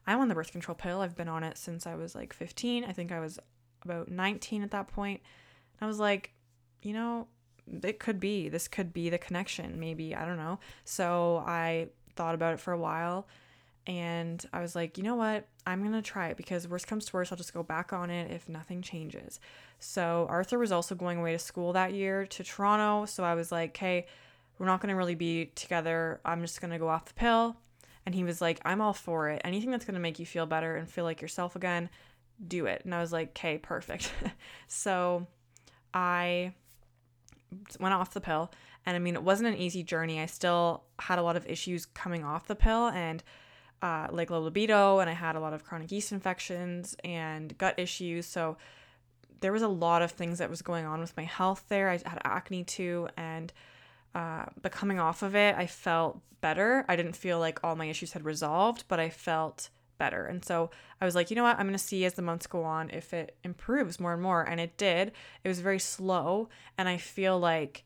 I'm 0.06 0.20
on 0.20 0.28
the 0.28 0.34
birth 0.34 0.52
control 0.52 0.74
pill. 0.74 1.00
I've 1.00 1.16
been 1.16 1.28
on 1.28 1.44
it 1.44 1.58
since 1.58 1.86
I 1.86 1.94
was 1.94 2.14
like 2.14 2.32
15. 2.32 2.84
I 2.84 2.92
think 2.92 3.12
I 3.12 3.20
was 3.20 3.38
about 3.82 4.10
19 4.10 4.62
at 4.62 4.70
that 4.72 4.88
point. 4.88 5.20
I 5.80 5.86
was 5.86 5.98
like, 5.98 6.32
you 6.82 6.92
know, 6.92 7.26
it 7.82 7.98
could 7.98 8.20
be 8.20 8.48
this 8.48 8.68
could 8.68 8.92
be 8.92 9.10
the 9.10 9.18
connection 9.18 9.78
maybe 9.78 10.14
i 10.14 10.24
don't 10.24 10.36
know 10.36 10.58
so 10.84 11.42
i 11.46 11.88
thought 12.16 12.34
about 12.34 12.54
it 12.54 12.60
for 12.60 12.72
a 12.72 12.78
while 12.78 13.26
and 13.86 14.44
i 14.52 14.60
was 14.60 14.74
like 14.74 14.98
you 14.98 15.04
know 15.04 15.14
what 15.14 15.46
i'm 15.66 15.82
gonna 15.82 16.02
try 16.02 16.28
it 16.28 16.36
because 16.36 16.68
worst 16.68 16.86
comes 16.86 17.06
to 17.06 17.12
worst 17.14 17.32
i'll 17.32 17.38
just 17.38 17.54
go 17.54 17.62
back 17.62 17.92
on 17.92 18.10
it 18.10 18.30
if 18.30 18.48
nothing 18.48 18.82
changes 18.82 19.40
so 19.78 20.26
arthur 20.28 20.58
was 20.58 20.72
also 20.72 20.94
going 20.94 21.18
away 21.18 21.32
to 21.32 21.38
school 21.38 21.72
that 21.72 21.92
year 21.92 22.26
to 22.26 22.42
toronto 22.44 23.06
so 23.06 23.24
i 23.24 23.34
was 23.34 23.50
like 23.50 23.76
hey 23.76 24.06
we're 24.58 24.66
not 24.66 24.80
gonna 24.80 24.96
really 24.96 25.14
be 25.14 25.46
together 25.54 26.20
i'm 26.24 26.40
just 26.40 26.60
gonna 26.60 26.78
go 26.78 26.88
off 26.88 27.06
the 27.06 27.14
pill 27.14 27.56
and 28.06 28.14
he 28.14 28.24
was 28.24 28.40
like 28.40 28.60
i'm 28.64 28.80
all 28.80 28.92
for 28.92 29.28
it 29.28 29.40
anything 29.44 29.70
that's 29.70 29.84
gonna 29.84 29.98
make 30.00 30.18
you 30.18 30.26
feel 30.26 30.46
better 30.46 30.76
and 30.76 30.88
feel 30.88 31.04
like 31.04 31.20
yourself 31.20 31.56
again 31.56 31.88
do 32.46 32.66
it 32.66 32.82
and 32.84 32.94
i 32.94 33.00
was 33.00 33.12
like 33.12 33.30
okay 33.30 33.58
perfect 33.58 34.12
so 34.68 35.26
i 35.92 36.52
went 37.78 37.94
off 37.94 38.14
the 38.14 38.20
pill. 38.20 38.50
And 38.86 38.96
I 38.96 38.98
mean, 38.98 39.14
it 39.14 39.22
wasn't 39.22 39.54
an 39.54 39.60
easy 39.60 39.82
journey. 39.82 40.20
I 40.20 40.26
still 40.26 40.84
had 40.98 41.18
a 41.18 41.22
lot 41.22 41.36
of 41.36 41.46
issues 41.46 41.86
coming 41.86 42.24
off 42.24 42.46
the 42.46 42.54
pill 42.54 42.88
and 42.88 43.22
uh, 43.82 44.08
like 44.10 44.30
low 44.30 44.40
libido, 44.40 44.98
and 44.98 45.08
I 45.08 45.14
had 45.14 45.36
a 45.36 45.40
lot 45.40 45.52
of 45.52 45.64
chronic 45.64 45.90
yeast 45.90 46.12
infections 46.12 46.96
and 47.02 47.56
gut 47.56 47.78
issues. 47.78 48.26
So 48.26 48.56
there 49.40 49.52
was 49.52 49.62
a 49.62 49.68
lot 49.68 50.02
of 50.02 50.10
things 50.10 50.38
that 50.38 50.50
was 50.50 50.60
going 50.60 50.84
on 50.84 51.00
with 51.00 51.16
my 51.16 51.24
health 51.24 51.64
there. 51.68 51.88
I 51.88 51.92
had 51.92 52.20
acne 52.24 52.64
too, 52.64 53.08
and 53.16 53.52
Uh, 54.14 54.46
but 54.60 54.72
coming 54.72 54.98
off 54.98 55.22
of 55.22 55.34
it, 55.34 55.54
I 55.56 55.66
felt 55.66 56.20
better. 56.40 56.84
I 56.88 56.96
didn't 56.96 57.16
feel 57.16 57.38
like 57.38 57.60
all 57.62 57.76
my 57.76 57.86
issues 57.86 58.12
had 58.12 58.24
resolved, 58.24 58.84
but 58.88 58.98
I 58.98 59.10
felt 59.10 59.70
better. 59.98 60.24
And 60.24 60.44
so 60.44 60.70
I 61.00 61.04
was 61.04 61.14
like, 61.14 61.30
you 61.30 61.36
know 61.36 61.42
what? 61.42 61.58
I'm 61.58 61.66
going 61.66 61.72
to 61.72 61.78
see 61.78 62.04
as 62.04 62.14
the 62.14 62.22
months 62.22 62.46
go 62.46 62.64
on 62.64 62.90
if 62.90 63.12
it 63.12 63.36
improves 63.44 64.00
more 64.00 64.14
and 64.14 64.22
more. 64.22 64.42
And 64.42 64.58
it 64.58 64.76
did. 64.76 65.12
It 65.44 65.48
was 65.48 65.60
very 65.60 65.78
slow. 65.78 66.48
And 66.76 66.88
I 66.88 66.96
feel 66.96 67.38
like 67.38 67.84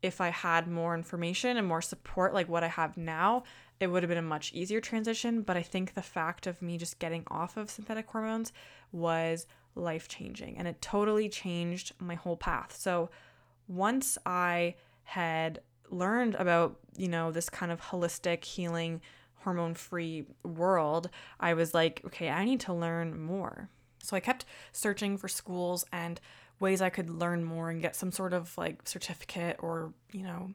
if 0.00 0.20
I 0.20 0.28
had 0.28 0.66
more 0.66 0.94
information 0.94 1.56
and 1.56 1.66
more 1.66 1.82
support, 1.82 2.32
like 2.32 2.48
what 2.48 2.64
I 2.64 2.68
have 2.68 2.96
now, 2.96 3.42
it 3.80 3.88
would 3.88 4.02
have 4.02 4.08
been 4.08 4.18
a 4.18 4.22
much 4.22 4.52
easier 4.54 4.80
transition. 4.80 5.42
But 5.42 5.56
I 5.56 5.62
think 5.62 5.94
the 5.94 6.02
fact 6.02 6.46
of 6.46 6.62
me 6.62 6.78
just 6.78 6.98
getting 6.98 7.24
off 7.28 7.56
of 7.56 7.70
synthetic 7.70 8.08
hormones 8.08 8.52
was 8.92 9.46
life 9.74 10.08
changing 10.08 10.58
and 10.58 10.66
it 10.66 10.80
totally 10.82 11.28
changed 11.28 11.92
my 11.98 12.14
whole 12.14 12.36
path. 12.36 12.76
So 12.76 13.10
once 13.68 14.18
I 14.26 14.74
had 15.10 15.60
learned 15.90 16.36
about, 16.36 16.78
you 16.96 17.08
know, 17.08 17.32
this 17.32 17.50
kind 17.50 17.72
of 17.72 17.80
holistic 17.80 18.44
healing 18.44 19.00
hormone 19.42 19.74
free 19.74 20.24
world, 20.44 21.10
I 21.40 21.54
was 21.54 21.74
like, 21.74 22.00
okay, 22.06 22.30
I 22.30 22.44
need 22.44 22.60
to 22.60 22.72
learn 22.72 23.20
more. 23.20 23.68
So 24.04 24.16
I 24.16 24.20
kept 24.20 24.44
searching 24.70 25.16
for 25.16 25.26
schools 25.26 25.84
and 25.92 26.20
ways 26.60 26.80
I 26.80 26.90
could 26.90 27.10
learn 27.10 27.42
more 27.42 27.70
and 27.70 27.82
get 27.82 27.96
some 27.96 28.12
sort 28.12 28.32
of 28.32 28.56
like 28.56 28.86
certificate 28.86 29.56
or, 29.58 29.92
you 30.12 30.22
know, 30.22 30.54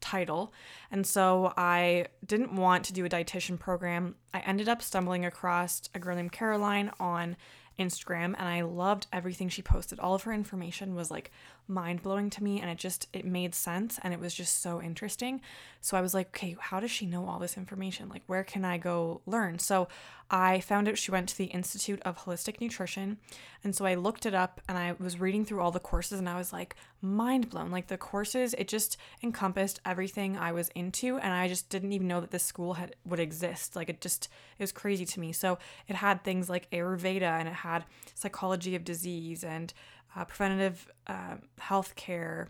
title. 0.00 0.52
And 0.92 1.04
so 1.04 1.52
I 1.56 2.06
didn't 2.24 2.54
want 2.54 2.84
to 2.84 2.92
do 2.92 3.04
a 3.04 3.08
dietitian 3.08 3.58
program. 3.58 4.14
I 4.32 4.38
ended 4.40 4.68
up 4.68 4.82
stumbling 4.82 5.24
across 5.24 5.82
a 5.96 5.98
girl 5.98 6.14
named 6.14 6.30
Caroline 6.30 6.92
on 7.00 7.36
Instagram 7.78 8.34
and 8.38 8.48
I 8.48 8.62
loved 8.62 9.06
everything 9.12 9.48
she 9.48 9.62
posted. 9.62 10.00
All 10.00 10.14
of 10.14 10.22
her 10.22 10.32
information 10.32 10.94
was 10.94 11.10
like 11.10 11.30
mind 11.68 12.02
blowing 12.02 12.30
to 12.30 12.42
me 12.42 12.60
and 12.60 12.70
it 12.70 12.78
just 12.78 13.08
it 13.12 13.24
made 13.24 13.54
sense 13.54 13.98
and 14.02 14.14
it 14.14 14.20
was 14.20 14.34
just 14.34 14.62
so 14.62 14.80
interesting. 14.80 15.40
So 15.80 15.96
I 15.96 16.00
was 16.00 16.14
like, 16.14 16.28
okay, 16.28 16.56
how 16.58 16.80
does 16.80 16.90
she 16.90 17.06
know 17.06 17.26
all 17.26 17.38
this 17.38 17.56
information? 17.56 18.08
Like 18.08 18.22
where 18.26 18.44
can 18.44 18.64
I 18.64 18.78
go 18.78 19.20
learn? 19.26 19.58
So 19.58 19.88
I 20.28 20.60
found 20.60 20.88
out 20.88 20.98
she 20.98 21.12
went 21.12 21.28
to 21.28 21.38
the 21.38 21.44
Institute 21.46 22.00
of 22.04 22.18
Holistic 22.24 22.60
Nutrition. 22.60 23.18
And 23.62 23.74
so 23.74 23.84
I 23.84 23.94
looked 23.94 24.26
it 24.26 24.34
up 24.34 24.60
and 24.68 24.76
I 24.76 24.94
was 24.98 25.20
reading 25.20 25.44
through 25.44 25.60
all 25.60 25.70
the 25.70 25.78
courses 25.78 26.18
and 26.18 26.28
I 26.28 26.36
was 26.36 26.52
like 26.52 26.74
mind 27.00 27.50
blown. 27.50 27.70
Like 27.70 27.88
the 27.88 27.98
courses, 27.98 28.54
it 28.54 28.68
just 28.68 28.96
encompassed 29.22 29.80
everything 29.84 30.36
I 30.36 30.52
was 30.52 30.68
into 30.70 31.18
and 31.18 31.32
I 31.32 31.46
just 31.46 31.68
didn't 31.68 31.92
even 31.92 32.08
know 32.08 32.20
that 32.20 32.30
this 32.30 32.42
school 32.42 32.74
had 32.74 32.96
would 33.04 33.20
exist. 33.20 33.76
Like 33.76 33.88
it 33.88 34.00
just 34.00 34.28
it 34.58 34.62
was 34.62 34.72
crazy 34.72 35.04
to 35.04 35.20
me. 35.20 35.32
So 35.32 35.58
it 35.88 35.96
had 35.96 36.24
things 36.24 36.48
like 36.48 36.70
Ayurveda 36.70 37.22
and 37.22 37.48
it 37.48 37.54
had 37.54 37.65
psychology 38.14 38.74
of 38.74 38.84
disease 38.84 39.44
and 39.44 39.72
uh, 40.14 40.24
preventative 40.24 40.90
uh, 41.06 41.36
health 41.58 41.94
care 41.94 42.48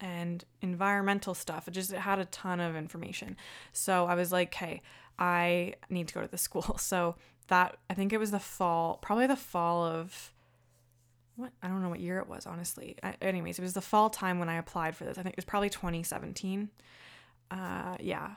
and 0.00 0.44
environmental 0.60 1.34
stuff. 1.34 1.68
It 1.68 1.72
just 1.72 1.92
it 1.92 2.00
had 2.00 2.18
a 2.18 2.24
ton 2.26 2.60
of 2.60 2.76
information. 2.76 3.36
So 3.72 4.06
I 4.06 4.14
was 4.14 4.32
like, 4.32 4.52
hey, 4.54 4.82
I 5.18 5.74
need 5.88 6.08
to 6.08 6.14
go 6.14 6.22
to 6.22 6.28
the 6.28 6.38
school. 6.48 6.76
So 6.78 7.16
that 7.48 7.76
I 7.90 7.94
think 7.94 8.12
it 8.12 8.18
was 8.18 8.30
the 8.30 8.40
fall, 8.40 8.98
probably 9.02 9.26
the 9.26 9.36
fall 9.36 9.84
of 9.84 10.32
what 11.36 11.52
I 11.62 11.68
don't 11.68 11.82
know 11.82 11.88
what 11.88 12.00
year 12.00 12.18
it 12.18 12.28
was, 12.28 12.46
honestly. 12.46 12.96
I, 13.02 13.14
anyways, 13.20 13.58
it 13.58 13.62
was 13.62 13.74
the 13.74 13.80
fall 13.80 14.10
time 14.10 14.38
when 14.38 14.48
I 14.48 14.56
applied 14.56 14.96
for 14.96 15.04
this. 15.04 15.18
I 15.18 15.22
think 15.22 15.34
it 15.34 15.38
was 15.38 15.44
probably 15.44 15.70
2017. 15.70 16.70
Uh, 17.50 17.96
yeah, 18.00 18.30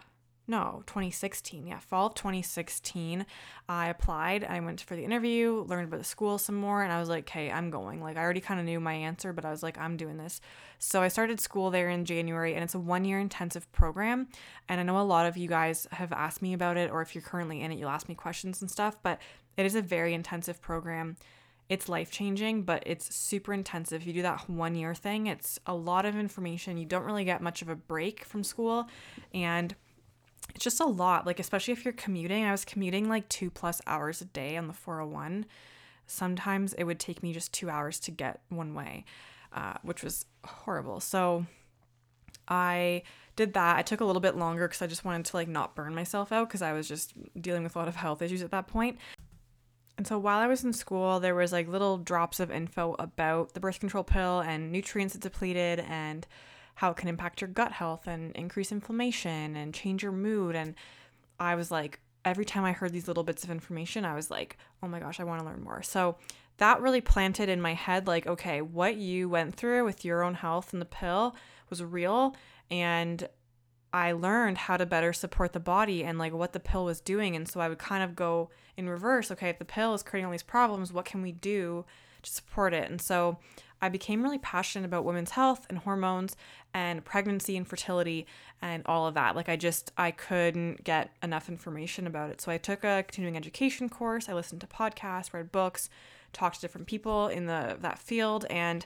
no, 0.48 0.84
2016. 0.88 1.68
Yeah, 1.68 1.80
fall 1.80 2.08
of 2.08 2.16
2016, 2.16 3.26
I 3.68 3.90
applied. 3.90 4.46
I 4.46 4.60
went 4.62 4.82
for 4.82 4.96
the 4.96 5.04
interview, 5.04 5.66
learned 5.68 5.88
about 5.88 6.00
the 6.00 6.06
school 6.06 6.38
some 6.38 6.56
more, 6.56 6.84
and 6.84 6.92
I 6.92 7.00
was 7.00 7.10
like, 7.10 7.28
hey, 7.28 7.52
I'm 7.52 7.70
going. 7.70 8.02
Like, 8.02 8.16
I 8.16 8.22
already 8.22 8.40
kind 8.40 8.60
of 8.60 8.66
knew 8.66 8.80
my 8.80 8.94
answer, 8.94 9.34
but 9.34 9.44
I 9.44 9.52
was 9.52 9.62
like, 9.62 9.78
I'm 9.78 9.98
doing 9.98 10.18
this. 10.18 10.40
So 10.80 11.02
I 11.02 11.10
started 11.10 11.42
school 11.42 11.70
there 11.70 11.90
in 11.90 12.06
January, 12.06 12.56
and 12.56 12.64
it's 12.64 12.76
a 12.76 12.80
one 12.80 13.04
year 13.04 13.20
intensive 13.20 13.70
program. 13.74 14.30
And 14.70 14.80
I 14.80 14.84
know 14.84 15.00
a 15.00 15.02
lot 15.02 15.26
of 15.26 15.36
you 15.36 15.50
guys 15.50 15.86
have 15.92 16.14
asked 16.14 16.42
me 16.42 16.54
about 16.54 16.78
it, 16.78 16.92
or 16.92 17.02
if 17.02 17.14
you're 17.14 17.22
currently 17.22 17.62
in 17.62 17.72
it, 17.72 17.78
you'll 17.78 17.90
ask 17.90 18.08
me 18.08 18.16
questions 18.16 18.62
and 18.62 18.72
stuff, 18.72 18.98
but 19.04 19.20
it 19.58 19.66
is 19.66 19.76
a 19.76 19.82
very 19.82 20.14
intensive 20.14 20.62
program 20.62 21.18
it's 21.70 21.90
life 21.90 22.12
changing, 22.12 22.64
but 22.64 22.84
it's 22.86 23.14
super 23.14 23.54
intensive. 23.54 24.04
You 24.04 24.14
do 24.14 24.22
that 24.22 24.50
one 24.50 24.76
year 24.76 24.96
thing, 24.96 25.28
it's 25.28 25.60
a 25.66 25.76
lot 25.76 26.06
of 26.06 26.16
information. 26.16 26.78
You 26.78 26.86
don't 26.86 27.04
really 27.04 27.26
get 27.26 27.42
much 27.42 27.62
of 27.62 27.70
a 27.70 27.76
break 27.76 28.24
from 28.24 28.44
school. 28.44 28.88
And 29.34 29.76
it's 30.56 30.64
just 30.64 30.80
a 30.80 30.86
lot 30.86 31.26
like 31.26 31.40
especially 31.40 31.74
if 31.74 31.86
you're 31.86 31.94
commuting. 31.94 32.44
I 32.44 32.52
was 32.52 32.66
commuting 32.66 33.10
like 33.10 33.28
two 33.30 33.50
plus 33.50 33.82
hours 33.88 34.22
a 34.22 34.26
day 34.26 34.58
on 34.58 34.68
the 34.68 34.74
401 34.74 35.46
sometimes 36.10 36.74
it 36.74 36.86
would 36.86 37.00
take 37.00 37.22
me 37.22 37.34
just 37.34 37.54
two 37.54 37.70
hours 37.70 38.00
to 38.00 38.12
get 38.12 38.40
one 38.48 38.74
way 38.74 39.04
uh, 39.54 39.74
which 39.82 40.04
was 40.04 40.26
horrible. 40.46 41.00
So 41.00 41.46
i 42.50 43.04
did 43.36 43.54
that. 43.54 43.78
I 43.78 43.82
took 43.82 44.02
a 44.02 44.06
little 44.06 44.22
bit 44.22 44.36
longer 44.36 44.68
because 44.68 44.82
i 44.82 44.88
just 44.88 45.06
wanted 45.06 45.26
to 45.26 45.36
like 45.36 45.48
not 45.48 45.76
burn 45.76 45.94
myself 45.94 46.32
out 46.32 46.48
because 46.48 46.62
i 46.62 46.74
was 46.74 46.88
just 46.88 47.14
dealing 47.40 47.64
with 47.64 47.76
a 47.76 47.80
lot 47.80 47.88
of 47.88 47.96
health 47.96 48.22
issues 48.22 48.42
at 48.42 48.52
that 48.52 48.68
point. 48.68 48.98
And 49.98 50.06
so 50.06 50.20
while 50.20 50.38
I 50.38 50.46
was 50.46 50.64
in 50.64 50.74
school, 50.74 51.20
there 51.20 51.34
was 51.34 51.52
like 51.52 51.68
little 51.68 51.98
drops 51.98 52.40
of 52.40 52.52
info 52.52 52.96
about 53.00 53.54
the 53.54 53.60
birth 53.60 53.80
control 53.80 54.04
pill 54.04 54.42
and 54.42 54.72
nutrients 54.72 55.16
it 55.16 55.22
depleted 55.22 55.80
and 55.80 56.28
how 56.78 56.92
it 56.92 56.98
can 56.98 57.10
impact 57.10 57.42
your 57.42 57.48
gut 57.48 57.72
health 57.72 58.06
and 58.06 58.36
increase 58.36 58.72
inflammation 58.72 59.56
and 59.56 59.74
change 59.74 60.04
your 60.04 60.12
mood. 60.12 60.56
And 60.56 60.76
I 61.40 61.56
was 61.56 61.72
like, 61.72 62.00
every 62.24 62.46
time 62.46 62.64
I 62.64 62.72
heard 62.72 62.94
these 62.94 63.08
little 63.08 63.24
bits 63.24 63.44
of 63.44 63.50
information, 63.50 64.06
I 64.06 64.14
was 64.14 64.30
like, 64.30 64.58
oh 64.84 64.88
my 64.88 65.00
gosh, 65.00 65.20
I 65.20 65.24
want 65.24 65.40
to 65.40 65.46
learn 65.46 65.64
more. 65.64 65.82
So 65.82 66.18
that 66.58 66.80
really 66.80 67.02
planted 67.02 67.50
in 67.50 67.62
my 67.62 67.74
head, 67.74 68.06
like, 68.06 68.28
okay, 68.28 68.62
what 68.62 68.96
you 68.96 69.28
went 69.28 69.56
through 69.56 69.86
with 69.86 70.06
your 70.06 70.22
own 70.24 70.36
health 70.36 70.72
and 70.72 70.80
the 70.80 70.86
pill 70.86 71.36
was 71.72 71.84
real. 71.84 72.36
And 72.70 73.28
I 73.92 74.12
learned 74.12 74.60
how 74.60 74.78
to 74.78 74.86
better 74.86 75.14
support 75.14 75.54
the 75.54 75.60
body 75.60 76.04
and 76.04 76.20
like 76.20 76.34
what 76.34 76.54
the 76.54 76.60
pill 76.60 76.86
was 76.86 77.02
doing. 77.02 77.36
And 77.36 77.50
so 77.50 77.60
I 77.60 77.70
would 77.70 77.80
kind 77.80 78.04
of 78.04 78.16
go 78.16 78.52
in 78.76 78.88
reverse. 78.88 79.32
Okay, 79.32 79.50
if 79.50 79.58
the 79.58 79.66
pill 79.66 79.96
is 79.96 80.04
creating 80.04 80.28
all 80.28 80.32
these 80.32 80.44
problems, 80.44 80.94
what 80.94 81.06
can 81.06 81.24
we 81.24 81.32
do 81.32 81.86
to 82.22 82.32
support 82.32 82.76
it? 82.76 82.88
And 82.88 83.02
so 83.02 83.40
I 83.82 83.90
became 83.90 84.24
really 84.24 84.40
passionate 84.40 84.86
about 84.86 85.06
women's 85.06 85.32
health 85.32 85.66
and 85.70 85.80
hormones 85.80 86.36
and 86.74 87.04
pregnancy 87.06 87.56
and 87.58 87.68
fertility 87.68 88.26
and 88.62 88.84
all 88.86 89.08
of 89.08 89.14
that. 89.14 89.36
Like 89.36 89.50
I 89.50 89.56
just 89.56 89.92
I 89.98 90.12
couldn't 90.12 90.84
get 90.84 91.12
enough 91.22 91.50
information 91.50 92.08
about 92.08 92.30
it. 92.32 92.42
So 92.42 92.52
I 92.52 92.58
took 92.58 92.84
a 92.84 93.04
continuing 93.08 93.38
education 93.38 93.90
course, 93.90 94.30
I 94.30 94.34
listened 94.34 94.62
to 94.62 94.68
podcasts, 94.68 95.34
read 95.34 95.52
books, 95.52 95.90
talked 96.34 96.56
to 96.56 96.62
different 96.62 96.88
people 96.88 97.28
in 97.28 97.46
the 97.46 97.78
that 97.80 98.00
field 98.00 98.46
and 98.50 98.86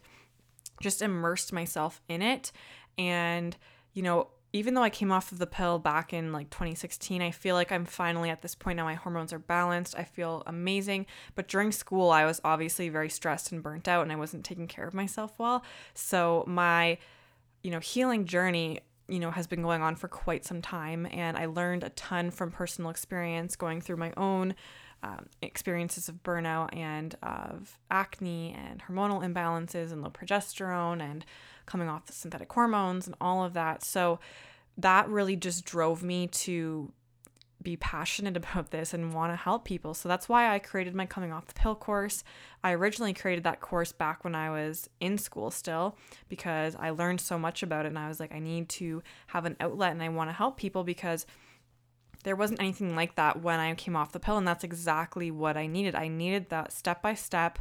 just 0.82 1.02
immersed 1.02 1.54
myself 1.54 2.02
in 2.08 2.22
it 2.22 2.52
and 2.98 3.56
you 3.94 4.02
know 4.02 4.28
even 4.54 4.74
though 4.74 4.84
I 4.84 4.90
came 4.90 5.12
off 5.12 5.32
of 5.32 5.40
the 5.40 5.48
pill 5.48 5.80
back 5.80 6.12
in 6.12 6.34
like 6.34 6.50
2016, 6.50 7.22
I 7.22 7.32
feel 7.32 7.56
like 7.56 7.72
I'm 7.72 7.86
finally 7.86 8.30
at 8.30 8.42
this 8.42 8.54
point 8.56 8.78
now. 8.78 8.84
My 8.84 8.96
hormones 8.96 9.32
are 9.32 9.40
balanced. 9.40 9.96
I 9.98 10.04
feel 10.04 10.44
amazing. 10.46 11.06
But 11.36 11.48
during 11.48 11.72
school, 11.72 12.12
I 12.12 12.26
was 12.26 12.42
obviously 12.44 12.90
very 12.90 13.10
stressed 13.10 13.52
and 13.52 13.64
burnt 13.64 13.88
out, 13.88 14.04
and 14.04 14.12
I 14.12 14.18
wasn't 14.18 14.44
taking 14.44 14.68
care 14.68 14.86
of 14.86 14.94
myself 14.94 15.34
well. 15.38 15.64
So 15.94 16.44
my, 16.48 16.98
you 17.64 17.72
know, 17.72 17.80
healing 17.80 18.26
journey, 18.26 18.82
you 19.08 19.20
know, 19.20 19.32
has 19.32 19.48
been 19.48 19.62
going 19.62 19.82
on 19.82 19.96
for 19.96 20.10
quite 20.10 20.44
some 20.44 20.62
time, 20.62 21.08
and 21.12 21.38
I 21.38 21.46
learned 21.46 21.84
a 21.84 21.90
ton 21.90 22.30
from 22.30 22.52
personal 22.52 22.92
experience 22.92 23.56
going 23.56 23.80
through 23.80 23.98
my 23.98 24.12
own. 24.18 24.56
Um, 25.04 25.26
experiences 25.42 26.08
of 26.10 26.22
burnout 26.22 26.76
and 26.78 27.16
of 27.24 27.80
acne 27.90 28.56
and 28.56 28.84
hormonal 28.84 29.24
imbalances 29.24 29.92
and 29.92 30.04
low 30.04 30.12
progesterone 30.12 31.02
and 31.02 31.26
coming 31.66 31.90
off 31.90 32.06
the 32.06 32.14
synthetic 32.14 32.54
hormones 32.54 33.08
and 33.08 33.16
all 33.20 33.44
of 33.44 33.54
that. 33.54 33.84
So 33.84 34.20
that 34.78 35.10
really 35.10 35.36
just 35.36 35.66
drove 35.66 36.04
me 36.04 36.28
to 36.28 36.92
be 37.62 37.78
passionate 37.78 38.38
about 38.42 38.72
this 38.72 38.94
and 38.94 39.14
want 39.14 39.32
to 39.32 39.36
help 39.36 39.66
people. 39.66 39.94
So 39.94 40.10
that's 40.10 40.28
why 40.28 40.54
I 40.54 40.60
created 40.60 40.96
my 40.96 41.06
coming 41.06 41.32
off 41.32 41.48
the 41.48 41.54
pill 41.54 41.76
course. 41.76 42.24
I 42.64 42.74
originally 42.74 43.14
created 43.14 43.44
that 43.44 43.62
course 43.62 43.92
back 43.92 44.24
when 44.24 44.36
I 44.36 44.50
was 44.50 44.90
in 45.00 45.18
school 45.18 45.52
still 45.52 45.98
because 46.30 46.76
I 46.76 46.92
learned 46.92 47.22
so 47.22 47.38
much 47.38 47.64
about 47.64 47.86
it 47.86 47.90
and 47.90 48.00
I 48.00 48.08
was 48.08 48.20
like 48.20 48.34
I 48.34 48.40
need 48.40 48.70
to 48.70 49.02
have 49.28 49.46
an 49.46 49.56
outlet 49.60 49.92
and 49.92 50.04
I 50.04 50.10
want 50.10 50.30
to 50.30 50.34
help 50.34 50.58
people 50.58 50.84
because 50.84 51.26
there 52.24 52.36
wasn't 52.36 52.62
anything 52.62 52.96
like 52.96 53.16
that 53.16 53.42
when 53.42 53.60
I 53.60 53.74
came 53.76 53.96
off 53.96 54.12
the 54.12 54.20
pill 54.20 54.38
and 54.38 54.48
that's 54.48 54.64
exactly 54.64 55.32
what 55.32 55.58
I 55.58 55.68
needed. 55.68 55.96
I 55.96 56.08
needed 56.08 56.50
that 56.50 56.72
step 56.72 57.02
by 57.02 57.14
step 57.14 57.60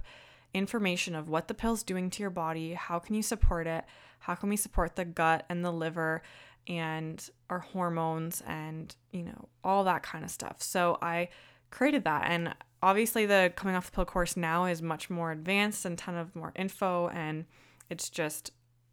information 0.52 1.14
of 1.14 1.28
what 1.28 1.48
the 1.48 1.54
pill's 1.54 1.82
doing 1.82 2.10
to 2.10 2.22
your 2.22 2.30
body, 2.30 2.74
how 2.74 2.98
can 2.98 3.14
you 3.14 3.22
support 3.22 3.66
it, 3.66 3.84
how 4.20 4.34
can 4.34 4.48
we 4.48 4.56
support 4.56 4.96
the 4.96 5.04
gut 5.04 5.44
and 5.48 5.64
the 5.64 5.70
liver 5.70 6.22
and 6.66 7.30
our 7.48 7.60
hormones 7.60 8.42
and, 8.46 8.94
you 9.12 9.22
know, 9.22 9.48
all 9.64 9.84
that 9.84 10.02
kind 10.02 10.24
of 10.24 10.30
stuff. 10.30 10.62
So 10.62 10.98
I 11.00 11.28
created 11.70 12.04
that 12.04 12.26
and 12.28 12.54
obviously 12.82 13.26
the 13.26 13.52
coming 13.56 13.76
off 13.76 13.86
the 13.86 13.92
pill 13.92 14.04
course 14.04 14.36
now 14.36 14.64
is 14.64 14.82
much 14.82 15.08
more 15.08 15.32
advanced 15.32 15.84
and 15.84 15.96
ton 15.96 16.16
of 16.16 16.34
more 16.34 16.52
info 16.56 17.08
and 17.08 17.44
it's 17.88 18.10
just 18.10 18.50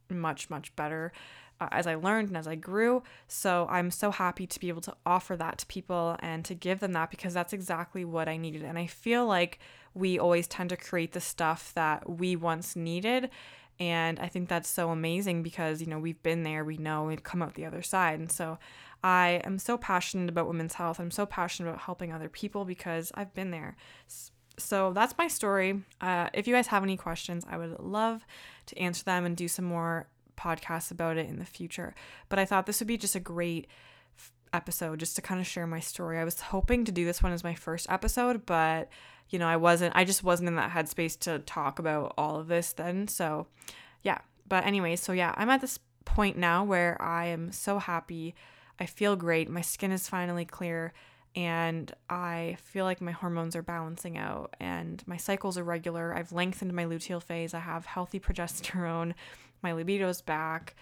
much 0.10 0.50
much 0.50 0.76
better 0.76 1.12
uh, 1.60 1.68
as 1.72 1.88
I 1.88 1.96
learned 1.96 2.28
and 2.30 2.38
as 2.38 2.48
I 2.48 2.56
grew. 2.56 3.04
So 3.28 3.68
I'm 3.70 3.92
so 3.92 4.12
happy 4.12 4.48
to 4.48 4.60
be 4.60 4.70
able 4.70 4.82
to 4.82 4.96
offer 5.06 5.36
that 5.38 5.58
to 5.60 5.66
people 5.66 6.16
and 6.20 6.46
to 6.46 6.54
give 6.56 6.80
them 6.80 6.94
that 6.94 7.12
because 7.12 7.34
that's 7.34 7.54
exactly 7.54 8.06
what 8.06 8.28
I 8.28 8.38
needed. 8.38 8.64
And 8.64 8.78
I 8.78 8.88
feel 8.88 9.26
like 9.26 9.60
we 9.94 10.20
always 10.20 10.48
tend 10.48 10.70
to 10.70 10.78
create 10.78 11.14
the 11.14 11.22
stuff 11.22 11.74
that 11.74 12.10
we 12.10 12.36
once 12.36 12.76
needed 12.76 13.30
And 13.80 14.20
I 14.20 14.28
think 14.28 14.50
that's 14.50 14.70
so 14.70 14.90
amazing 14.90 15.44
because, 15.44 15.82
you 15.82 15.88
know, 15.88 16.00
we've 16.00 16.22
been 16.24 16.44
there, 16.44 16.66
we 16.66 16.78
know, 16.78 17.04
we've 17.04 17.24
come 17.24 17.42
out 17.42 17.54
the 17.54 17.66
other 17.66 17.82
side. 17.82 18.20
And 18.20 18.32
so 18.32 18.58
I 19.04 19.42
am 19.44 19.60
so 19.60 19.78
passionate 19.78 20.30
about 20.30 20.48
women's 20.48 20.74
health. 20.74 21.00
I'm 21.00 21.12
so 21.12 21.26
passionate 21.26 21.70
about 21.70 21.82
helping 21.82 22.12
other 22.12 22.30
people 22.30 22.66
because 22.66 23.12
I've 23.14 23.34
been 23.34 23.52
there. 23.52 23.76
So 24.58 24.92
that's 24.94 25.18
my 25.18 25.28
story. 25.28 25.84
Uh, 26.02 26.30
if 26.34 26.48
you 26.48 26.56
guys 26.56 26.68
have 26.68 26.84
any 26.84 26.98
questions, 26.98 27.46
I 27.48 27.58
would 27.58 27.80
love 27.80 28.26
to 28.68 28.80
answer 28.80 29.04
them 29.04 29.26
and 29.26 29.38
do 29.38 29.48
some 29.48 29.66
more 29.66 30.08
podcasts 30.38 30.92
about 30.92 31.18
it 31.18 31.28
in 31.28 31.40
the 31.40 31.46
future. 31.46 31.94
But 32.30 32.40
I 32.40 32.46
thought 32.46 32.66
this 32.66 32.80
would 32.80 32.88
be 32.88 32.98
just 32.98 33.16
a 33.16 33.20
great 33.20 33.68
episode 34.54 35.00
just 35.00 35.16
to 35.16 35.22
kind 35.22 35.42
of 35.42 35.48
share 35.48 35.68
my 35.68 35.80
story. 35.80 36.18
I 36.18 36.24
was 36.24 36.40
hoping 36.40 36.86
to 36.86 36.92
do 36.92 37.06
this 37.06 37.22
one 37.22 37.34
as 37.34 37.44
my 37.44 37.54
first 37.54 37.88
episode, 37.90 38.46
but 38.46 38.90
you 39.30 39.40
know, 39.40 39.48
I 39.48 39.58
wasn't, 39.58 39.96
I 39.96 40.06
just 40.06 40.24
wasn't 40.24 40.48
in 40.48 40.56
that 40.56 40.72
headspace 40.72 41.20
to 41.22 41.40
talk 41.40 41.80
about 41.80 42.14
all 42.18 42.40
of 42.40 42.48
this 42.48 42.72
then. 42.74 43.08
So, 43.08 43.48
yeah. 44.02 44.20
But, 44.48 44.66
anyway, 44.66 44.96
so 44.96 45.12
yeah, 45.12 45.34
I'm 45.36 45.50
at 45.50 45.60
this 45.60 45.80
point 46.06 46.38
now 46.38 46.64
where 46.64 47.02
I 47.02 47.26
am 47.26 47.52
so 47.52 47.80
happy. 47.80 48.36
I 48.80 48.86
feel 48.86 49.18
great. 49.18 49.50
My 49.50 49.62
skin 49.62 49.92
is 49.92 50.08
finally 50.08 50.46
clear 50.46 50.94
and 51.38 51.94
I 52.10 52.58
feel 52.64 52.84
like 52.84 53.00
my 53.00 53.12
hormones 53.12 53.56
are 53.56 53.62
balancing 53.62 54.18
out 54.18 54.56
and 54.60 55.04
my 55.06 55.18
cycles 55.18 55.56
are 55.56 55.64
regular. 55.64 56.16
I've 56.18 56.32
lengthened 56.32 56.74
my 56.74 56.86
luteal 56.86 57.22
phase. 57.22 57.54
I 57.54 57.60
have 57.60 57.86
healthy 57.86 58.20
progesterone. 58.28 59.14
My 59.62 59.72
libido's 59.72 60.22
back. 60.22 60.76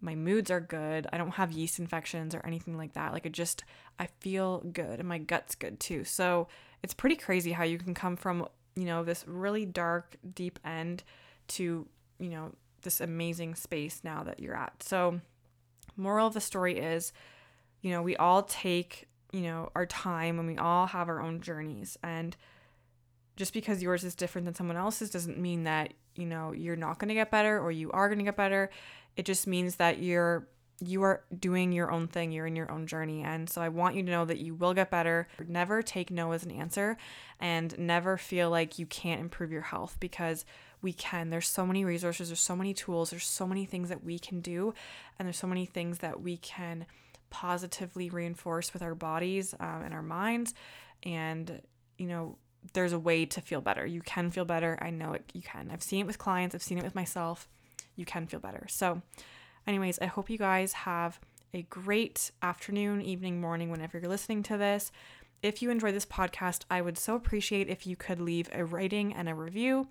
My 0.00 0.16
moods 0.16 0.50
are 0.50 0.60
good. 0.60 1.06
I 1.12 1.18
don't 1.18 1.34
have 1.34 1.52
yeast 1.52 1.78
infections 1.78 2.34
or 2.34 2.44
anything 2.44 2.76
like 2.76 2.94
that. 2.94 3.12
Like 3.12 3.24
it 3.24 3.32
just 3.32 3.62
I 4.00 4.08
feel 4.18 4.58
good 4.72 4.98
and 4.98 5.08
my 5.08 5.18
gut's 5.18 5.54
good 5.54 5.78
too. 5.78 6.02
So, 6.02 6.48
it's 6.82 6.94
pretty 6.94 7.16
crazy 7.16 7.52
how 7.52 7.64
you 7.64 7.78
can 7.78 7.94
come 7.94 8.16
from, 8.16 8.48
you 8.74 8.86
know, 8.86 9.04
this 9.04 9.24
really 9.28 9.66
dark, 9.66 10.16
deep 10.34 10.58
end 10.64 11.02
to, 11.48 11.86
you 12.18 12.30
know, 12.30 12.52
this 12.82 13.00
amazing 13.00 13.54
space 13.54 14.00
now 14.02 14.22
that 14.24 14.40
you're 14.40 14.56
at. 14.56 14.82
So, 14.82 15.20
moral 15.96 16.26
of 16.26 16.34
the 16.34 16.40
story 16.40 16.78
is, 16.78 17.12
you 17.82 17.90
know, 17.90 18.02
we 18.02 18.16
all 18.16 18.42
take, 18.44 19.08
you 19.32 19.42
know, 19.42 19.70
our 19.74 19.86
time 19.86 20.38
and 20.38 20.48
we 20.48 20.56
all 20.56 20.86
have 20.86 21.08
our 21.08 21.20
own 21.20 21.40
journeys. 21.40 21.98
And 22.02 22.36
just 23.36 23.52
because 23.52 23.82
yours 23.82 24.04
is 24.04 24.14
different 24.14 24.44
than 24.44 24.54
someone 24.54 24.76
else's 24.76 25.10
doesn't 25.10 25.38
mean 25.38 25.64
that, 25.64 25.94
you 26.16 26.26
know, 26.26 26.52
you're 26.52 26.76
not 26.76 26.98
going 26.98 27.08
to 27.08 27.14
get 27.14 27.30
better 27.30 27.58
or 27.58 27.70
you 27.70 27.90
are 27.92 28.08
going 28.08 28.18
to 28.18 28.24
get 28.24 28.36
better. 28.36 28.70
It 29.16 29.24
just 29.24 29.46
means 29.46 29.76
that 29.76 29.98
you're 29.98 30.46
you 30.82 31.02
are 31.02 31.22
doing 31.38 31.72
your 31.72 31.90
own 31.90 32.08
thing, 32.08 32.32
you're 32.32 32.46
in 32.46 32.56
your 32.56 32.70
own 32.72 32.86
journey. 32.86 33.22
And 33.22 33.50
so 33.50 33.60
I 33.60 33.68
want 33.68 33.96
you 33.96 34.02
to 34.02 34.10
know 34.10 34.24
that 34.24 34.38
you 34.38 34.54
will 34.54 34.72
get 34.72 34.90
better. 34.90 35.28
Never 35.46 35.82
take 35.82 36.10
no 36.10 36.32
as 36.32 36.42
an 36.42 36.50
answer 36.50 36.96
and 37.38 37.78
never 37.78 38.16
feel 38.16 38.48
like 38.48 38.78
you 38.78 38.86
can't 38.86 39.20
improve 39.20 39.52
your 39.52 39.60
health 39.60 39.98
because 40.00 40.46
we 40.80 40.94
can. 40.94 41.28
There's 41.28 41.48
so 41.48 41.66
many 41.66 41.84
resources, 41.84 42.28
there's 42.28 42.40
so 42.40 42.56
many 42.56 42.72
tools, 42.72 43.10
there's 43.10 43.26
so 43.26 43.46
many 43.46 43.66
things 43.66 43.90
that 43.90 44.02
we 44.02 44.18
can 44.18 44.40
do, 44.40 44.72
and 45.18 45.26
there's 45.26 45.36
so 45.36 45.46
many 45.46 45.66
things 45.66 45.98
that 45.98 46.22
we 46.22 46.38
can 46.38 46.86
positively 47.30 48.10
reinforce 48.10 48.72
with 48.72 48.82
our 48.82 48.94
bodies 48.94 49.54
um, 49.60 49.82
and 49.84 49.94
our 49.94 50.02
minds. 50.02 50.54
And, 51.02 51.62
you 51.96 52.06
know, 52.06 52.36
there's 52.74 52.92
a 52.92 52.98
way 52.98 53.24
to 53.24 53.40
feel 53.40 53.60
better. 53.60 53.86
You 53.86 54.02
can 54.02 54.30
feel 54.30 54.44
better. 54.44 54.78
I 54.82 54.90
know 54.90 55.12
it, 55.12 55.30
you 55.32 55.42
can. 55.42 55.70
I've 55.72 55.82
seen 55.82 56.00
it 56.00 56.06
with 56.06 56.18
clients, 56.18 56.54
I've 56.54 56.62
seen 56.62 56.78
it 56.78 56.84
with 56.84 56.94
myself. 56.94 57.48
You 57.96 58.04
can 58.04 58.26
feel 58.26 58.40
better. 58.40 58.66
So, 58.68 59.02
Anyways, 59.66 59.98
I 60.00 60.06
hope 60.06 60.30
you 60.30 60.38
guys 60.38 60.72
have 60.72 61.20
a 61.52 61.62
great 61.62 62.30
afternoon, 62.42 63.02
evening, 63.02 63.40
morning, 63.40 63.70
whenever 63.70 63.98
you're 63.98 64.08
listening 64.08 64.42
to 64.44 64.56
this. 64.56 64.90
If 65.42 65.62
you 65.62 65.70
enjoy 65.70 65.92
this 65.92 66.06
podcast, 66.06 66.62
I 66.70 66.80
would 66.80 66.98
so 66.98 67.14
appreciate 67.14 67.68
if 67.68 67.86
you 67.86 67.96
could 67.96 68.20
leave 68.20 68.48
a 68.52 68.64
rating 68.64 69.12
and 69.12 69.28
a 69.28 69.34
review. 69.34 69.88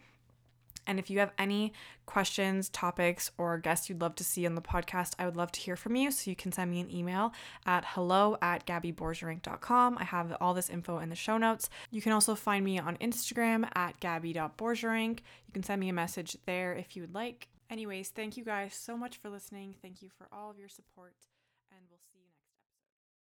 And 0.87 0.99
if 0.99 1.09
you 1.09 1.19
have 1.19 1.31
any 1.37 1.73
questions, 2.05 2.69
topics, 2.69 3.31
or 3.37 3.57
guests 3.57 3.89
you'd 3.89 4.01
love 4.01 4.15
to 4.15 4.23
see 4.23 4.45
on 4.45 4.55
the 4.55 4.61
podcast, 4.61 5.13
I 5.19 5.25
would 5.25 5.37
love 5.37 5.51
to 5.53 5.59
hear 5.59 5.75
from 5.75 5.95
you. 5.95 6.11
So 6.11 6.29
you 6.29 6.35
can 6.35 6.51
send 6.51 6.71
me 6.71 6.79
an 6.79 6.91
email 6.91 7.33
at 7.65 7.85
hello 7.85 8.37
at 8.41 8.65
gabbyborgerink.com. 8.65 9.97
I 9.97 10.03
have 10.03 10.35
all 10.41 10.53
this 10.53 10.69
info 10.69 10.99
in 10.99 11.09
the 11.09 11.15
show 11.15 11.37
notes. 11.37 11.69
You 11.91 12.01
can 12.01 12.11
also 12.11 12.35
find 12.35 12.65
me 12.65 12.79
on 12.79 12.97
Instagram 12.97 13.69
at 13.75 13.99
gabby.borgerink. 13.99 15.19
You 15.19 15.53
can 15.53 15.63
send 15.63 15.79
me 15.79 15.89
a 15.89 15.93
message 15.93 16.37
there 16.45 16.73
if 16.73 16.95
you 16.95 17.03
would 17.03 17.13
like. 17.13 17.47
Anyways, 17.69 18.09
thank 18.09 18.35
you 18.35 18.43
guys 18.43 18.73
so 18.73 18.97
much 18.97 19.17
for 19.17 19.29
listening. 19.29 19.75
Thank 19.81 20.01
you 20.01 20.09
for 20.17 20.27
all 20.31 20.49
of 20.49 20.57
your 20.57 20.69
support, 20.69 21.13